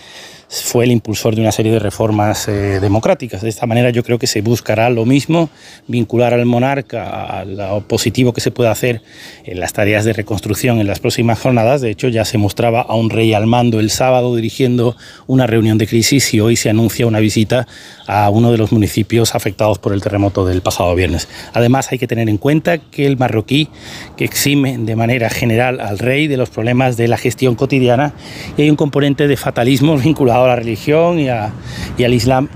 fue 0.61 0.85
el 0.85 0.91
impulsor 0.91 1.35
de 1.35 1.41
una 1.41 1.51
serie 1.51 1.71
de 1.71 1.79
reformas 1.79 2.47
eh, 2.47 2.79
democráticas. 2.79 3.41
De 3.41 3.49
esta 3.49 3.65
manera 3.65 3.89
yo 3.89 4.03
creo 4.03 4.19
que 4.19 4.27
se 4.27 4.41
buscará 4.41 4.89
lo 4.89 5.05
mismo, 5.05 5.49
vincular 5.87 6.33
al 6.33 6.45
monarca 6.45 7.39
a 7.39 7.45
lo 7.45 7.87
positivo 7.87 8.33
que 8.33 8.41
se 8.41 8.51
puede 8.51 8.69
hacer 8.69 9.01
en 9.45 9.59
las 9.59 9.73
tareas 9.73 10.05
de 10.05 10.13
reconstrucción 10.13 10.79
en 10.79 10.87
las 10.87 10.99
próximas 10.99 11.39
jornadas. 11.39 11.81
De 11.81 11.89
hecho, 11.89 12.07
ya 12.07 12.25
se 12.25 12.37
mostraba 12.37 12.81
a 12.81 12.95
un 12.95 13.09
rey 13.09 13.33
al 13.33 13.47
mando 13.47 13.79
el 13.79 13.89
sábado 13.89 14.35
dirigiendo 14.35 14.95
una 15.25 15.47
reunión 15.47 15.77
de 15.77 15.87
crisis 15.87 16.33
y 16.33 16.39
hoy 16.39 16.55
se 16.55 16.69
anuncia 16.69 17.07
una 17.07 17.19
visita 17.19 17.67
a 18.05 18.29
uno 18.29 18.51
de 18.51 18.57
los 18.57 18.71
municipios 18.71 19.35
afectados 19.35 19.79
por 19.79 19.93
el 19.93 20.01
terremoto 20.01 20.45
del 20.45 20.61
pasado 20.61 20.93
viernes. 20.93 21.27
Además, 21.53 21.91
hay 21.91 21.97
que 21.97 22.07
tener 22.07 22.29
en 22.29 22.37
cuenta 22.37 22.77
que 22.77 23.07
el 23.07 23.17
marroquí, 23.17 23.69
que 24.17 24.25
exime 24.25 24.77
de 24.77 24.95
manera 24.95 25.29
general 25.29 25.79
al 25.79 25.99
rey 25.99 26.27
de 26.27 26.37
los 26.37 26.49
problemas 26.49 26.97
de 26.97 27.07
la 27.07 27.17
gestión 27.17 27.55
cotidiana, 27.55 28.13
y 28.57 28.63
hay 28.63 28.69
un 28.69 28.75
componente 28.75 29.27
de 29.27 29.37
fatalismo 29.37 29.97
vinculado 30.03 30.42
a 30.45 30.49
la 30.49 30.55
religión 30.55 31.19
y, 31.19 31.29
al 31.29 32.13
Islam, 32.13 32.49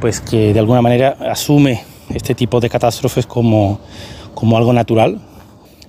pues 0.00 0.20
que 0.20 0.52
de 0.52 0.58
alguna 0.58 0.82
manera 0.82 1.16
asume 1.30 1.82
este 2.14 2.34
tipo 2.34 2.60
de 2.60 2.70
catástrofes 2.70 3.26
como 3.26 3.78
algo 4.56 4.72
natural, 4.72 5.20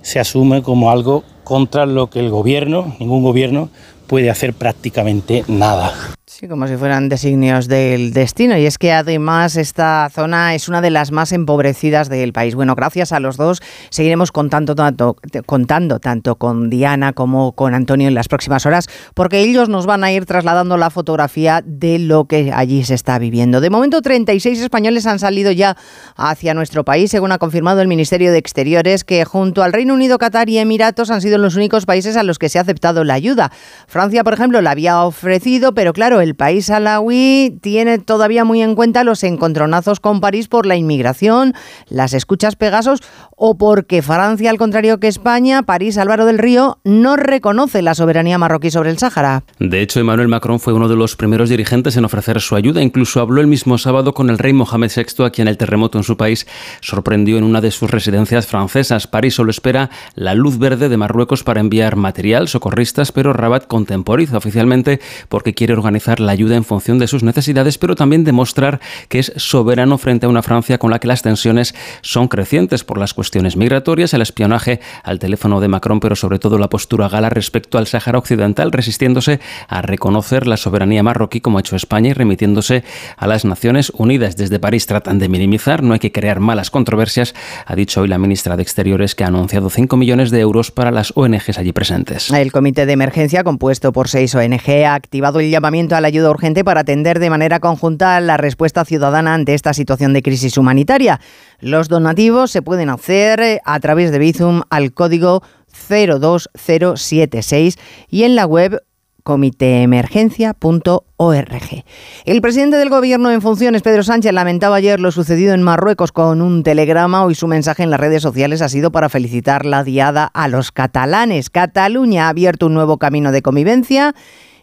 se 0.02 0.18
asume 0.18 0.62
como 0.62 0.90
algo 0.90 1.24
contra 1.44 1.86
lo 1.86 2.10
que 2.10 2.20
el 2.20 2.30
gobierno, 2.30 2.94
ningún 2.98 3.22
gobierno, 3.22 3.70
puede 4.06 4.30
hacer 4.30 4.54
prácticamente 4.54 5.44
nada. 5.48 5.94
Sí, 6.40 6.48
como 6.48 6.66
si 6.66 6.78
fueran 6.78 7.10
designios 7.10 7.68
del 7.68 8.14
destino. 8.14 8.56
Y 8.56 8.64
es 8.64 8.78
que 8.78 8.92
además 8.92 9.56
esta 9.56 10.08
zona 10.10 10.54
es 10.54 10.70
una 10.70 10.80
de 10.80 10.88
las 10.88 11.12
más 11.12 11.32
empobrecidas 11.32 12.08
del 12.08 12.32
país. 12.32 12.54
Bueno, 12.54 12.74
gracias 12.74 13.12
a 13.12 13.20
los 13.20 13.36
dos 13.36 13.60
seguiremos 13.90 14.32
contando 14.32 14.74
tanto, 14.74 15.16
contando 15.44 16.00
tanto 16.00 16.36
con 16.36 16.70
Diana 16.70 17.12
como 17.12 17.52
con 17.52 17.74
Antonio 17.74 18.08
en 18.08 18.14
las 18.14 18.28
próximas 18.28 18.64
horas, 18.64 18.86
porque 19.12 19.40
ellos 19.40 19.68
nos 19.68 19.84
van 19.84 20.02
a 20.02 20.12
ir 20.12 20.24
trasladando 20.24 20.78
la 20.78 20.88
fotografía 20.88 21.62
de 21.62 21.98
lo 21.98 22.24
que 22.24 22.52
allí 22.54 22.84
se 22.84 22.94
está 22.94 23.18
viviendo. 23.18 23.60
De 23.60 23.68
momento, 23.68 24.00
36 24.00 24.62
españoles 24.62 25.04
han 25.04 25.18
salido 25.18 25.52
ya 25.52 25.76
hacia 26.16 26.54
nuestro 26.54 26.86
país, 26.86 27.10
según 27.10 27.32
ha 27.32 27.38
confirmado 27.38 27.82
el 27.82 27.88
Ministerio 27.88 28.32
de 28.32 28.38
Exteriores, 28.38 29.04
que 29.04 29.26
junto 29.26 29.62
al 29.62 29.74
Reino 29.74 29.92
Unido, 29.92 30.16
Qatar 30.16 30.48
y 30.48 30.56
Emiratos 30.56 31.10
han 31.10 31.20
sido 31.20 31.36
los 31.36 31.56
únicos 31.56 31.84
países 31.84 32.16
a 32.16 32.22
los 32.22 32.38
que 32.38 32.48
se 32.48 32.58
ha 32.58 32.62
aceptado 32.62 33.04
la 33.04 33.12
ayuda. 33.12 33.52
Francia, 33.86 34.24
por 34.24 34.32
ejemplo, 34.32 34.62
la 34.62 34.70
había 34.70 35.02
ofrecido, 35.02 35.74
pero 35.74 35.92
claro, 35.92 36.22
el 36.22 36.29
el 36.30 36.36
país 36.36 36.70
alawi 36.70 37.58
tiene 37.60 37.98
todavía 37.98 38.44
muy 38.44 38.62
en 38.62 38.76
cuenta 38.76 39.02
los 39.02 39.24
encontronazos 39.24 39.98
con 39.98 40.20
París 40.20 40.46
por 40.46 40.64
la 40.64 40.76
inmigración, 40.76 41.54
las 41.88 42.14
escuchas 42.14 42.54
Pegasos 42.54 43.00
o 43.36 43.58
porque 43.58 44.00
Francia, 44.00 44.48
al 44.48 44.58
contrario 44.58 45.00
que 45.00 45.08
España, 45.08 45.64
París, 45.64 45.98
Álvaro 45.98 46.26
del 46.26 46.38
Río, 46.38 46.78
no 46.84 47.16
reconoce 47.16 47.82
la 47.82 47.96
soberanía 47.96 48.38
marroquí 48.38 48.70
sobre 48.70 48.90
el 48.90 48.98
Sáhara. 48.98 49.42
De 49.58 49.80
hecho, 49.80 49.98
Emmanuel 49.98 50.28
Macron 50.28 50.60
fue 50.60 50.72
uno 50.72 50.86
de 50.86 50.94
los 50.94 51.16
primeros 51.16 51.48
dirigentes 51.48 51.96
en 51.96 52.04
ofrecer 52.04 52.40
su 52.40 52.54
ayuda. 52.54 52.80
Incluso 52.80 53.20
habló 53.20 53.40
el 53.40 53.48
mismo 53.48 53.76
sábado 53.76 54.14
con 54.14 54.30
el 54.30 54.38
rey 54.38 54.52
Mohamed 54.52 54.92
VI, 54.94 55.24
a 55.24 55.30
quien 55.30 55.48
el 55.48 55.56
terremoto 55.56 55.98
en 55.98 56.04
su 56.04 56.16
país 56.16 56.46
sorprendió 56.80 57.38
en 57.38 57.44
una 57.44 57.60
de 57.60 57.72
sus 57.72 57.90
residencias 57.90 58.46
francesas. 58.46 59.08
París 59.08 59.34
solo 59.34 59.50
espera 59.50 59.90
la 60.14 60.34
luz 60.34 60.58
verde 60.58 60.88
de 60.88 60.96
Marruecos 60.96 61.42
para 61.42 61.60
enviar 61.60 61.96
material, 61.96 62.46
socorristas, 62.46 63.10
pero 63.10 63.32
Rabat 63.32 63.66
contemporiza 63.66 64.36
oficialmente 64.36 65.00
porque 65.28 65.54
quiere 65.54 65.72
organizar 65.72 66.09
la 66.18 66.32
ayuda 66.32 66.56
en 66.56 66.64
función 66.64 66.98
de 66.98 67.06
sus 67.06 67.22
necesidades, 67.22 67.78
pero 67.78 67.94
también 67.94 68.24
demostrar 68.24 68.80
que 69.08 69.20
es 69.20 69.32
soberano 69.36 69.98
frente 69.98 70.26
a 70.26 70.28
una 70.28 70.42
Francia 70.42 70.78
con 70.78 70.90
la 70.90 70.98
que 70.98 71.06
las 71.06 71.22
tensiones 71.22 71.74
son 72.02 72.26
crecientes 72.26 72.82
por 72.82 72.98
las 72.98 73.14
cuestiones 73.14 73.56
migratorias, 73.56 74.14
el 74.14 74.22
espionaje 74.22 74.80
al 75.04 75.18
teléfono 75.18 75.60
de 75.60 75.68
Macron, 75.68 76.00
pero 76.00 76.16
sobre 76.16 76.38
todo 76.38 76.58
la 76.58 76.68
postura 76.68 77.08
gala 77.08 77.30
respecto 77.30 77.78
al 77.78 77.86
Sáhara 77.86 78.18
Occidental, 78.18 78.72
resistiéndose 78.72 79.40
a 79.68 79.82
reconocer 79.82 80.46
la 80.46 80.56
soberanía 80.56 81.02
marroquí 81.02 81.40
como 81.40 81.58
ha 81.58 81.60
hecho 81.60 81.76
España 81.76 82.10
y 82.10 82.12
remitiéndose 82.14 82.82
a 83.16 83.26
las 83.26 83.44
Naciones 83.44 83.92
Unidas. 83.94 84.36
Desde 84.36 84.58
París 84.58 84.86
tratan 84.86 85.18
de 85.18 85.28
minimizar, 85.28 85.82
no 85.82 85.92
hay 85.92 86.00
que 86.00 86.12
crear 86.12 86.40
malas 86.40 86.70
controversias, 86.70 87.34
ha 87.66 87.74
dicho 87.76 88.00
hoy 88.00 88.08
la 88.08 88.18
ministra 88.18 88.56
de 88.56 88.62
Exteriores 88.62 89.14
que 89.14 89.24
ha 89.24 89.28
anunciado 89.28 89.68
5 89.68 89.96
millones 89.96 90.30
de 90.30 90.40
euros 90.40 90.70
para 90.70 90.90
las 90.90 91.12
ONGs 91.14 91.58
allí 91.58 91.72
presentes. 91.72 92.30
El 92.30 92.52
comité 92.52 92.86
de 92.86 92.92
emergencia, 92.92 93.44
compuesto 93.44 93.92
por 93.92 94.08
seis 94.08 94.34
ONG, 94.34 94.84
ha 94.86 94.94
activado 94.94 95.40
el 95.40 95.50
llamamiento 95.50 95.96
a 95.96 95.99
la 96.00 96.08
ayuda 96.08 96.30
urgente 96.30 96.64
para 96.64 96.80
atender 96.80 97.18
de 97.18 97.30
manera 97.30 97.60
conjunta 97.60 98.20
la 98.20 98.36
respuesta 98.36 98.84
ciudadana 98.84 99.34
ante 99.34 99.54
esta 99.54 99.74
situación 99.74 100.12
de 100.12 100.22
crisis 100.22 100.58
humanitaria. 100.58 101.20
Los 101.60 101.88
donativos 101.88 102.50
se 102.50 102.62
pueden 102.62 102.90
hacer 102.90 103.40
eh, 103.40 103.60
a 103.64 103.78
través 103.80 104.12
de 104.12 104.18
Bizum 104.18 104.62
al 104.70 104.92
código 104.92 105.42
02076 105.88 107.78
y 108.08 108.24
en 108.24 108.36
la 108.36 108.46
web 108.46 108.82
comiteemergencia.org. 109.22 111.84
El 112.24 112.40
presidente 112.40 112.76
del 112.76 112.88
gobierno 112.88 113.30
en 113.30 113.42
funciones, 113.42 113.82
Pedro 113.82 114.02
Sánchez, 114.02 114.32
lamentaba 114.32 114.76
ayer 114.76 114.98
lo 114.98 115.12
sucedido 115.12 115.54
en 115.54 115.62
Marruecos 115.62 116.12
con 116.12 116.42
un 116.42 116.62
telegrama. 116.62 117.24
Hoy 117.24 117.34
su 117.34 117.46
mensaje 117.46 117.82
en 117.82 117.90
las 117.90 118.00
redes 118.00 118.22
sociales 118.22 118.62
ha 118.62 118.68
sido 118.68 118.90
para 118.90 119.08
felicitar 119.08 119.66
la 119.66 119.84
diada 119.84 120.24
a 120.24 120.48
los 120.48 120.72
catalanes. 120.72 121.50
Cataluña 121.50 122.26
ha 122.26 122.30
abierto 122.30 122.66
un 122.66 122.74
nuevo 122.74 122.98
camino 122.98 123.32
de 123.32 123.42
convivencia 123.42 124.14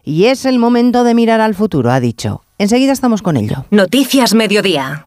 y 0.08 0.24
es 0.24 0.46
el 0.46 0.58
momento 0.58 1.04
de 1.04 1.14
mirar 1.14 1.42
al 1.42 1.54
futuro, 1.54 1.90
ha 1.90 2.00
dicho. 2.00 2.42
Enseguida 2.56 2.92
estamos 2.92 3.20
con 3.20 3.36
ello. 3.36 3.66
Noticias 3.70 4.32
Mediodía. 4.32 5.04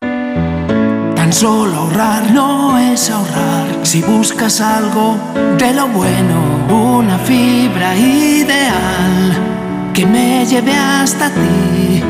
Tan 0.00 1.32
solo 1.32 1.72
ahorrar 1.76 2.32
no 2.32 2.76
es 2.78 3.10
ahorrar. 3.10 3.86
Si 3.86 4.02
buscas 4.02 4.60
algo 4.60 5.16
de 5.56 5.72
lo 5.72 5.86
bueno, 5.86 6.96
una 6.96 7.16
fibra 7.20 7.96
ideal 7.96 9.92
que 9.94 10.04
me 10.04 10.44
lleve 10.44 10.72
hasta 10.72 11.30
ti. 11.30 12.02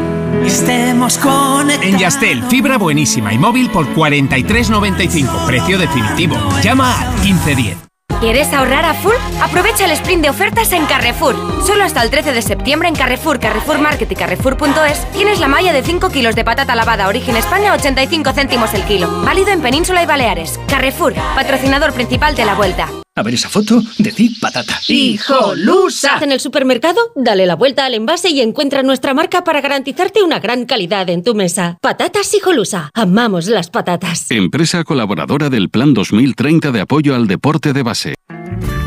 Estemos 0.47 1.19
conectados. 1.19 1.93
En 1.93 1.99
Yastel, 1.99 2.43
fibra 2.45 2.79
buenísima 2.79 3.35
y 3.35 3.39
móvil 3.39 3.69
por 3.69 3.87
43.95. 3.95 5.47
Precio 5.47 5.77
definitivo. 5.77 6.37
Llama 6.63 7.03
al 7.03 7.21
1510. 7.21 7.88
¿Quieres 8.21 8.53
ahorrar 8.53 8.85
a 8.85 8.95
full? 8.95 9.15
Aprovecha 9.41 9.85
el 9.85 9.93
sprint 9.93 10.23
de 10.25 10.31
ofertas 10.31 10.73
en 10.73 10.87
Carrefour. 10.87 11.37
Solo 11.65 11.85
hasta 11.85 12.03
el 12.03 12.11
13 12.11 12.33
de 12.33 12.43
septiembre 12.43 12.89
en 12.89 12.97
Carrefour, 12.97 13.39
Carrefour 13.39 13.79
Market 13.79 14.11
y 14.11 14.17
Carrefour.es 14.17 15.07
tienes 15.13 15.39
la 15.39 15.47
malla 15.47 15.73
de 15.73 15.85
5 15.85 16.11
kilos 16.11 16.35
de 16.35 16.45
patata 16.45 16.75
lavada 16.75 17.07
origen 17.07 17.37
España 17.37 17.73
85 17.75 18.33
céntimos 18.33 18.75
el 18.75 18.83
kilo. 18.85 19.09
Válido 19.25 19.51
en 19.51 19.63
Península 19.63 20.03
y 20.03 20.07
Baleares. 20.07 20.59
Carrefour, 20.67 21.15
patrocinador 21.37 21.93
principal 21.93 22.35
de 22.35 22.45
la 22.45 22.55
vuelta. 22.55 22.89
A 23.19 23.23
ver 23.25 23.35
esa 23.35 23.49
foto, 23.49 23.83
decir 23.99 24.31
patata. 24.41 24.79
¡Hijolusa! 24.87 26.19
En 26.23 26.31
el 26.31 26.39
supermercado, 26.39 27.01
dale 27.17 27.47
la 27.47 27.57
vuelta 27.57 27.85
al 27.85 27.95
envase 27.95 28.31
y 28.31 28.41
encuentra 28.41 28.85
nuestra 28.85 29.13
marca 29.13 29.43
para 29.43 29.61
garantizarte 29.61 30.23
una 30.23 30.39
gran 30.39 30.67
calidad 30.67 31.11
en 31.11 31.25
tu 31.25 31.35
mesa. 31.35 31.79
Patatas 31.81 32.33
Hijolusa. 32.33 32.91
Amamos 32.95 33.49
las 33.49 33.71
patatas. 33.71 34.31
Empresa 34.31 34.85
colaboradora 34.85 35.51
del 35.51 35.69
Plan 35.69 35.95
2030 35.95 36.71
de 36.71 36.81
apoyo 36.81 37.17
al 37.17 37.27
deporte 37.27 37.73
de 37.73 37.83
base. 37.83 38.15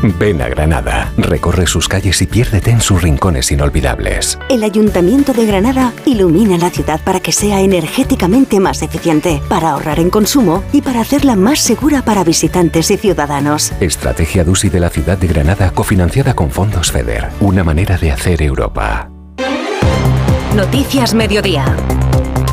Ven 0.02 0.42
a 0.42 0.48
Granada, 0.48 1.12
recorre 1.16 1.66
sus 1.66 1.88
calles 1.88 2.20
y 2.22 2.26
piérdete 2.26 2.70
en 2.70 2.80
sus 2.80 3.00
rincones 3.02 3.52
inolvidables. 3.52 4.38
El 4.48 4.64
Ayuntamiento 4.64 5.32
de 5.32 5.46
Granada 5.46 5.92
ilumina 6.06 6.58
la 6.58 6.70
ciudad 6.70 7.00
para 7.04 7.20
que 7.20 7.30
sea 7.30 7.60
energéticamente 7.60 8.58
más 8.58 8.82
eficiente, 8.82 9.40
para 9.48 9.70
ahorrar 9.70 10.00
en 10.00 10.10
consumo 10.10 10.64
y 10.72 10.82
para 10.82 11.00
hacerla 11.00 11.36
más 11.36 11.60
segura 11.60 12.02
para 12.02 12.24
visitantes 12.24 12.90
y 12.90 12.96
ciudadanos. 12.96 13.72
Estrategia 13.80 14.44
DUSI 14.44 14.70
de 14.70 14.80
la 14.80 14.90
ciudad 14.90 15.18
de 15.18 15.28
Granada 15.28 15.70
cofinanciada 15.70 16.34
con 16.34 16.50
fondos 16.50 16.90
FEDER. 16.90 17.30
Una 17.40 17.62
manera 17.62 17.96
de 17.96 18.10
hacer 18.10 18.42
Europa. 18.42 19.08
Noticias 20.56 21.14
Mediodía. 21.14 21.76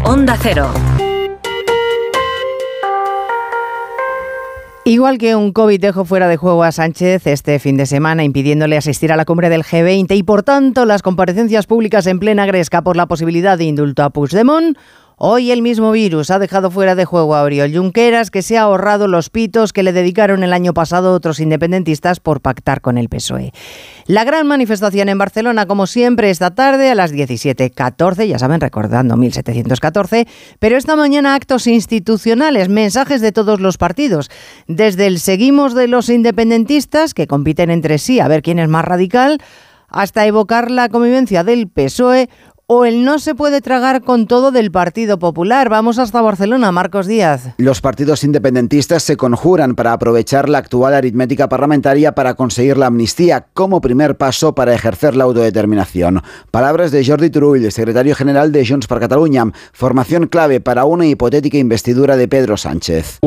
Onda 0.05 0.37
Cero. 0.41 0.71
Igual 4.89 5.19
que 5.19 5.35
un 5.35 5.51
COVID 5.53 5.79
dejó 5.79 6.03
fuera 6.03 6.27
de 6.27 6.35
juego 6.35 6.63
a 6.63 6.71
Sánchez 6.71 7.27
este 7.27 7.59
fin 7.59 7.77
de 7.77 7.85
semana, 7.85 8.23
impidiéndole 8.23 8.75
asistir 8.75 9.11
a 9.11 9.17
la 9.17 9.23
cumbre 9.23 9.47
del 9.47 9.61
G20 9.61 10.17
y 10.17 10.23
por 10.23 10.41
tanto 10.41 10.83
las 10.85 11.03
comparecencias 11.03 11.67
públicas 11.67 12.07
en 12.07 12.17
plena 12.17 12.47
gresca 12.47 12.81
por 12.81 12.97
la 12.97 13.05
posibilidad 13.05 13.55
de 13.55 13.65
indulto 13.65 14.01
a 14.01 14.09
Puigdemont, 14.09 14.75
Hoy 15.21 15.51
el 15.51 15.61
mismo 15.61 15.91
virus 15.91 16.31
ha 16.31 16.39
dejado 16.39 16.71
fuera 16.71 16.95
de 16.95 17.03
juego 17.03 17.35
a 17.35 17.43
Oriol 17.43 17.75
Junqueras, 17.75 18.31
que 18.31 18.41
se 18.41 18.57
ha 18.57 18.61
ahorrado 18.61 19.09
los 19.09 19.29
pitos 19.29 19.73
que 19.73 19.83
le 19.83 19.91
dedicaron 19.91 20.43
el 20.43 20.53
año 20.53 20.73
pasado 20.73 21.13
otros 21.13 21.41
independentistas 21.41 22.21
por 22.21 22.39
pactar 22.39 22.79
con 22.79 22.97
el 22.97 23.09
PSOE. 23.09 23.51
La 24.05 24.23
gran 24.23 24.47
manifestación 24.47 25.09
en 25.09 25.17
Barcelona, 25.17 25.65
como 25.65 25.87
siempre, 25.87 26.29
esta 26.29 26.55
tarde 26.55 26.89
a 26.89 26.95
las 26.95 27.11
17.14, 27.11 28.27
ya 28.27 28.39
saben, 28.39 28.61
recordando 28.61 29.17
1714, 29.17 30.25
pero 30.57 30.77
esta 30.77 30.95
mañana 30.95 31.35
actos 31.35 31.67
institucionales, 31.67 32.69
mensajes 32.69 33.19
de 33.19 33.33
todos 33.33 33.59
los 33.59 33.77
partidos, 33.77 34.31
desde 34.67 35.05
el 35.05 35.19
seguimos 35.19 35.75
de 35.75 35.89
los 35.89 36.07
independentistas, 36.07 37.13
que 37.13 37.27
compiten 37.27 37.71
entre 37.71 37.97
sí 37.97 38.21
a 38.21 38.29
ver 38.29 38.41
quién 38.41 38.57
es 38.57 38.69
más 38.69 38.85
radical, 38.85 39.41
hasta 39.89 40.25
evocar 40.25 40.71
la 40.71 40.89
convivencia 40.89 41.43
del 41.43 41.67
PSOE 41.67 42.29
o 42.71 42.85
el 42.85 43.03
no 43.03 43.17
se 43.17 43.33
puede 43.33 43.61
tragar 43.61 44.03
con 44.03 44.27
todo 44.27 44.51
del 44.51 44.69
Partido 44.69 45.17
Popular. 45.17 45.69
Vamos 45.69 45.97
hasta 45.97 46.21
Barcelona, 46.21 46.71
Marcos 46.71 47.07
Díaz. 47.07 47.55
Los 47.57 47.81
partidos 47.81 48.23
independentistas 48.23 49.01
se 49.01 49.17
conjuran 49.17 49.73
para 49.73 49.91
aprovechar 49.91 50.47
la 50.47 50.59
actual 50.59 50.93
aritmética 50.93 51.49
parlamentaria 51.49 52.13
para 52.13 52.35
conseguir 52.35 52.77
la 52.77 52.85
amnistía 52.85 53.47
como 53.55 53.81
primer 53.81 54.17
paso 54.17 54.53
para 54.53 54.75
ejercer 54.75 55.15
la 55.15 55.23
autodeterminación. 55.23 56.21
Palabras 56.51 56.91
de 56.91 57.03
Jordi 57.03 57.31
Turull, 57.31 57.71
secretario 57.71 58.13
general 58.13 58.51
de 58.51 58.63
Junts 58.63 58.85
per 58.85 58.99
Catalunya. 58.99 59.45
Formación 59.73 60.27
clave 60.27 60.59
para 60.59 60.85
una 60.85 61.07
hipotética 61.07 61.57
investidura 61.57 62.17
de 62.17 62.27
Pedro 62.27 62.55
Sánchez. 62.55 63.17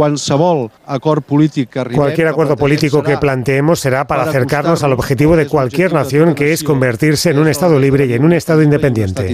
Cualquier 1.96 2.28
acuerdo 2.28 2.56
político 2.56 3.02
que 3.02 3.18
planteemos 3.18 3.80
será 3.80 4.06
para 4.06 4.22
acercarnos 4.22 4.84
al 4.84 4.92
objetivo 4.92 5.34
de 5.34 5.48
cualquier 5.48 5.92
nación, 5.92 6.36
que 6.36 6.52
es 6.52 6.62
convertirse 6.62 7.30
en 7.30 7.40
un 7.40 7.48
Estado 7.48 7.80
libre 7.80 8.06
y 8.06 8.12
en 8.12 8.24
un 8.24 8.34
Estado 8.34 8.62
independiente. 8.62 9.31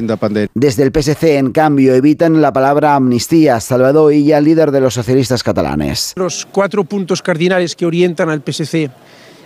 Desde 0.54 0.82
el 0.82 0.92
PSC, 0.92 1.38
en 1.38 1.52
cambio, 1.52 1.94
evitan 1.94 2.40
la 2.40 2.52
palabra 2.52 2.94
amnistía. 2.94 3.60
Salvador 3.60 4.12
Illa, 4.12 4.40
líder 4.40 4.70
de 4.70 4.80
los 4.80 4.94
socialistas 4.94 5.42
catalanes. 5.42 6.12
Los 6.16 6.46
cuatro 6.46 6.84
puntos 6.84 7.22
cardinales 7.22 7.74
que 7.74 7.86
orientan 7.86 8.30
al 8.30 8.42
PSC 8.42 8.90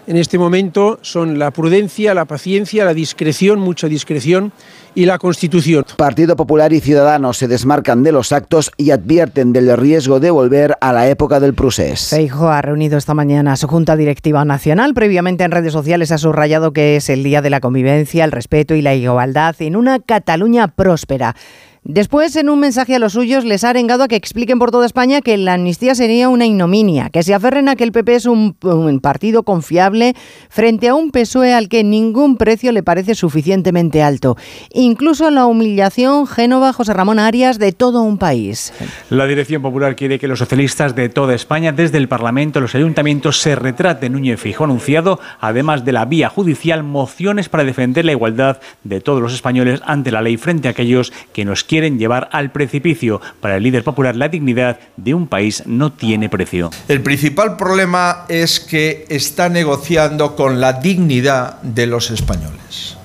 en 0.06 0.16
este 0.16 0.38
momento 0.38 0.98
son 1.02 1.38
la 1.38 1.50
prudencia, 1.50 2.14
la 2.14 2.24
paciencia, 2.24 2.84
la 2.84 2.94
discreción, 2.94 3.60
mucha 3.60 3.88
discreción 3.88 4.52
y 4.94 5.06
la 5.06 5.18
Constitución. 5.18 5.84
Partido 5.96 6.36
Popular 6.36 6.72
y 6.72 6.80
Ciudadanos 6.80 7.38
se 7.38 7.48
desmarcan 7.48 8.02
de 8.02 8.12
los 8.12 8.32
actos 8.32 8.70
y 8.76 8.90
advierten 8.90 9.52
del 9.52 9.76
riesgo 9.76 10.20
de 10.20 10.30
volver 10.30 10.76
a 10.80 10.92
la 10.92 11.08
época 11.08 11.40
del 11.40 11.54
procés. 11.54 12.10
Feijo 12.10 12.48
ha 12.48 12.60
reunido 12.62 12.98
esta 12.98 13.14
mañana 13.14 13.52
a 13.52 13.56
su 13.56 13.68
Junta 13.68 13.96
Directiva 13.96 14.44
Nacional. 14.44 14.92
Previamente 14.94 15.44
en 15.44 15.50
redes 15.50 15.72
sociales 15.72 16.12
ha 16.12 16.18
subrayado 16.18 16.72
que 16.72 16.96
es 16.96 17.08
el 17.08 17.22
día 17.22 17.40
de 17.40 17.50
la 17.50 17.60
convivencia, 17.60 18.24
el 18.24 18.32
respeto 18.32 18.74
y 18.74 18.82
la 18.82 18.94
igualdad 18.94 19.54
en 19.60 19.76
una 19.76 19.98
Cataluña 20.00 20.68
próspera. 20.68 21.34
Después, 21.84 22.36
en 22.36 22.48
un 22.48 22.60
mensaje 22.60 22.94
a 22.94 23.00
los 23.00 23.14
suyos, 23.14 23.44
les 23.44 23.64
ha 23.64 23.70
arengado 23.70 24.04
a 24.04 24.08
que 24.08 24.14
expliquen 24.14 24.60
por 24.60 24.70
toda 24.70 24.86
España 24.86 25.20
que 25.20 25.36
la 25.36 25.54
amnistía 25.54 25.96
sería 25.96 26.28
una 26.28 26.46
ignominia, 26.46 27.10
que 27.10 27.24
se 27.24 27.34
aferren 27.34 27.68
a 27.68 27.74
que 27.74 27.82
el 27.82 27.90
PP 27.90 28.14
es 28.14 28.26
un, 28.26 28.54
partido 29.02 29.42
confiable 29.42 30.14
frente 30.48 30.88
a 30.88 30.94
un 30.94 31.10
PSOE 31.10 31.52
al 31.52 31.68
que 31.68 31.82
ningún 31.82 32.36
precio 32.36 32.70
le 32.70 32.84
parece 32.84 33.16
suficientemente 33.16 34.00
alto. 34.00 34.36
Incluso 34.72 35.28
la 35.32 35.46
humillación, 35.46 36.28
Génova, 36.28 36.72
José 36.72 36.92
Ramón 36.92 37.18
Arias, 37.18 37.58
de 37.58 37.72
todo 37.72 38.02
un 38.02 38.16
país. 38.16 38.72
La 39.10 39.26
Dirección 39.26 39.60
Popular 39.60 39.96
quiere 39.96 40.20
que 40.20 40.28
los 40.28 40.38
socialistas 40.38 40.94
de 40.94 41.08
toda 41.08 41.34
España, 41.34 41.72
desde 41.72 41.98
el 41.98 42.06
Parlamento, 42.06 42.60
los 42.60 42.76
ayuntamientos, 42.76 43.40
se 43.40 43.56
retraten. 43.56 44.12
Núñez 44.12 44.38
Fijo 44.38 44.62
anunciado, 44.62 45.18
además 45.40 45.84
de 45.84 45.90
la 45.90 46.04
vía 46.04 46.28
judicial, 46.28 46.84
mociones 46.84 47.48
para 47.48 47.64
defender 47.64 48.04
la 48.04 48.12
igualdad 48.12 48.60
de 48.84 49.00
todos 49.00 49.20
los 49.20 49.34
españoles 49.34 49.80
ante 49.84 50.12
la 50.12 50.22
ley 50.22 50.36
frente 50.36 50.68
a 50.68 50.70
aquellos 50.70 51.12
que 51.32 51.44
nos 51.44 51.64
quieren 51.64 51.71
llevar 51.80 52.28
al 52.32 52.52
precipicio. 52.52 53.20
Para 53.40 53.56
el 53.56 53.62
líder 53.62 53.82
popular, 53.82 54.14
la 54.14 54.28
dignidad 54.28 54.78
de 54.96 55.14
un 55.14 55.26
país 55.26 55.62
no 55.66 55.92
tiene 55.92 56.28
precio. 56.28 56.70
El 56.88 57.02
principal 57.02 57.56
problema 57.56 58.26
es 58.28 58.60
que 58.60 59.06
está 59.08 59.48
negociando 59.48 60.36
con 60.36 60.60
la 60.60 60.74
dignidad 60.74 61.60
de 61.62 61.86
los 61.86 62.10
españoles. 62.10 62.96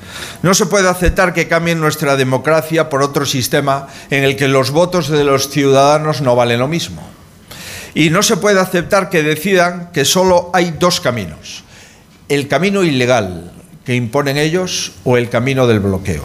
No 0.43 0.53
se 0.53 0.65
puede 0.65 0.89
aceptar 0.89 1.33
que 1.33 1.47
cambien 1.47 1.79
nuestra 1.79 2.15
democracia 2.15 2.89
por 2.89 3.01
otro 3.01 3.25
sistema 3.25 3.88
en 4.09 4.24
el 4.24 4.36
que 4.36 4.47
los 4.47 4.71
votos 4.71 5.07
de 5.07 5.24
los 5.24 5.50
ciudadanos 5.50 6.21
no 6.21 6.36
valen 6.36 6.59
lo 6.59 6.67
mismo. 6.67 7.01
Y 7.95 8.09
no 8.09 8.21
se 8.21 8.38
puede 8.38 8.59
aceptar 8.59 9.09
que 9.09 9.24
decidan 9.24 9.91
que 9.93 10.05
solo 10.05 10.51
hay 10.53 10.75
dos 10.77 11.00
caminos. 11.00 11.63
El 12.29 12.47
camino 12.47 12.83
ilegal 12.83 13.51
que 13.86 13.95
imponen 13.95 14.38
ellos 14.38 14.91
o 15.05 15.17
el 15.17 15.29
camino 15.29 15.65
del 15.65 15.79
bloqueo. 15.79 16.24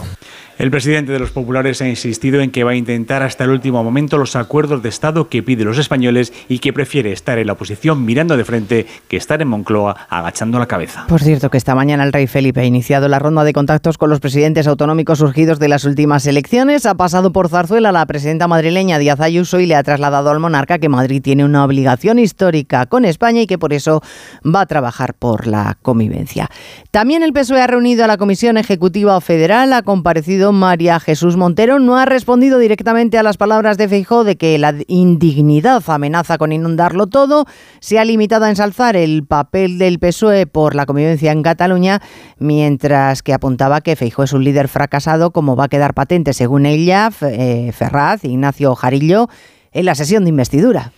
El 0.59 0.69
presidente 0.69 1.11
de 1.11 1.17
los 1.17 1.31
populares 1.31 1.81
ha 1.81 1.87
insistido 1.87 2.39
en 2.39 2.51
que 2.51 2.63
va 2.63 2.71
a 2.71 2.75
intentar 2.75 3.23
hasta 3.23 3.43
el 3.43 3.49
último 3.49 3.83
momento 3.83 4.19
los 4.19 4.35
acuerdos 4.35 4.83
de 4.83 4.89
Estado 4.89 5.27
que 5.27 5.41
piden 5.41 5.65
los 5.65 5.79
españoles 5.79 6.31
y 6.47 6.59
que 6.59 6.71
prefiere 6.71 7.11
estar 7.11 7.39
en 7.39 7.47
la 7.47 7.53
oposición 7.53 8.05
mirando 8.05 8.37
de 8.37 8.45
frente 8.45 8.85
que 9.07 9.17
estar 9.17 9.41
en 9.41 9.47
Moncloa 9.47 10.05
agachando 10.09 10.59
la 10.59 10.67
cabeza. 10.67 11.05
Por 11.07 11.21
cierto, 11.21 11.49
que 11.49 11.57
esta 11.57 11.73
mañana 11.73 12.03
el 12.03 12.13
rey 12.13 12.27
Felipe 12.27 12.61
ha 12.61 12.65
iniciado 12.65 13.07
la 13.07 13.17
ronda 13.17 13.43
de 13.43 13.51
contactos 13.51 13.97
con 13.97 14.11
los 14.11 14.19
presidentes 14.19 14.67
autonómicos 14.67 15.17
surgidos 15.19 15.57
de 15.57 15.69
las 15.69 15.85
últimas 15.85 16.27
elecciones. 16.27 16.85
Ha 16.85 16.93
pasado 16.93 17.31
por 17.31 17.49
Zarzuela 17.49 17.91
la 17.91 18.05
presidenta 18.05 18.47
madrileña 18.47 18.99
Díaz 18.99 19.21
Ayuso 19.21 19.59
y 19.59 19.65
le 19.65 19.75
ha 19.75 19.81
trasladado 19.81 20.29
al 20.29 20.39
monarca 20.39 20.77
que 20.77 20.87
Madrid 20.87 21.23
tiene 21.23 21.45
una 21.45 21.65
obligación 21.65 22.19
histórica 22.19 22.85
con 22.85 23.05
España 23.05 23.41
y 23.41 23.47
que 23.47 23.57
por 23.57 23.73
eso 23.73 24.03
va 24.45 24.61
a 24.61 24.65
trabajar 24.67 25.15
por 25.15 25.47
la 25.47 25.77
convivencia. 25.81 26.47
También 26.91 27.23
el 27.23 27.33
PSOE 27.33 27.59
ha 27.59 27.67
reunido 27.67 28.03
a 28.03 28.07
la 28.07 28.17
Comisión 28.17 28.57
Ejecutiva 28.57 29.19
Federal, 29.19 29.73
ha 29.73 29.81
comparecido 29.81 30.42
María 30.51 30.99
Jesús 30.99 31.37
Montero 31.37 31.79
no 31.79 31.97
ha 31.97 32.05
respondido 32.05 32.59
directamente 32.59 33.17
a 33.17 33.23
las 33.23 33.37
palabras 33.37 33.77
de 33.77 33.87
Feijó 33.87 34.23
de 34.23 34.35
que 34.35 34.57
la 34.57 34.75
indignidad 34.87 35.83
amenaza 35.87 36.37
con 36.37 36.51
inundarlo 36.51 37.07
todo. 37.07 37.45
Se 37.79 37.99
ha 37.99 38.05
limitado 38.05 38.45
a 38.45 38.49
ensalzar 38.49 38.95
el 38.95 39.25
papel 39.25 39.77
del 39.77 39.99
PSOE 39.99 40.47
por 40.47 40.75
la 40.75 40.85
convivencia 40.85 41.31
en 41.31 41.43
Cataluña, 41.43 42.01
mientras 42.37 43.23
que 43.23 43.33
apuntaba 43.33 43.81
que 43.81 43.95
Feijó 43.95 44.23
es 44.23 44.33
un 44.33 44.43
líder 44.43 44.67
fracasado, 44.67 45.31
como 45.31 45.55
va 45.55 45.65
a 45.65 45.69
quedar 45.69 45.93
patente 45.93 46.33
según 46.33 46.65
ella, 46.65 47.09
eh, 47.21 47.71
Ferraz, 47.73 48.25
Ignacio 48.25 48.75
Jarillo, 48.75 49.29
en 49.71 49.85
la 49.85 49.95
sesión 49.95 50.23
de 50.23 50.29
investidura. 50.29 50.91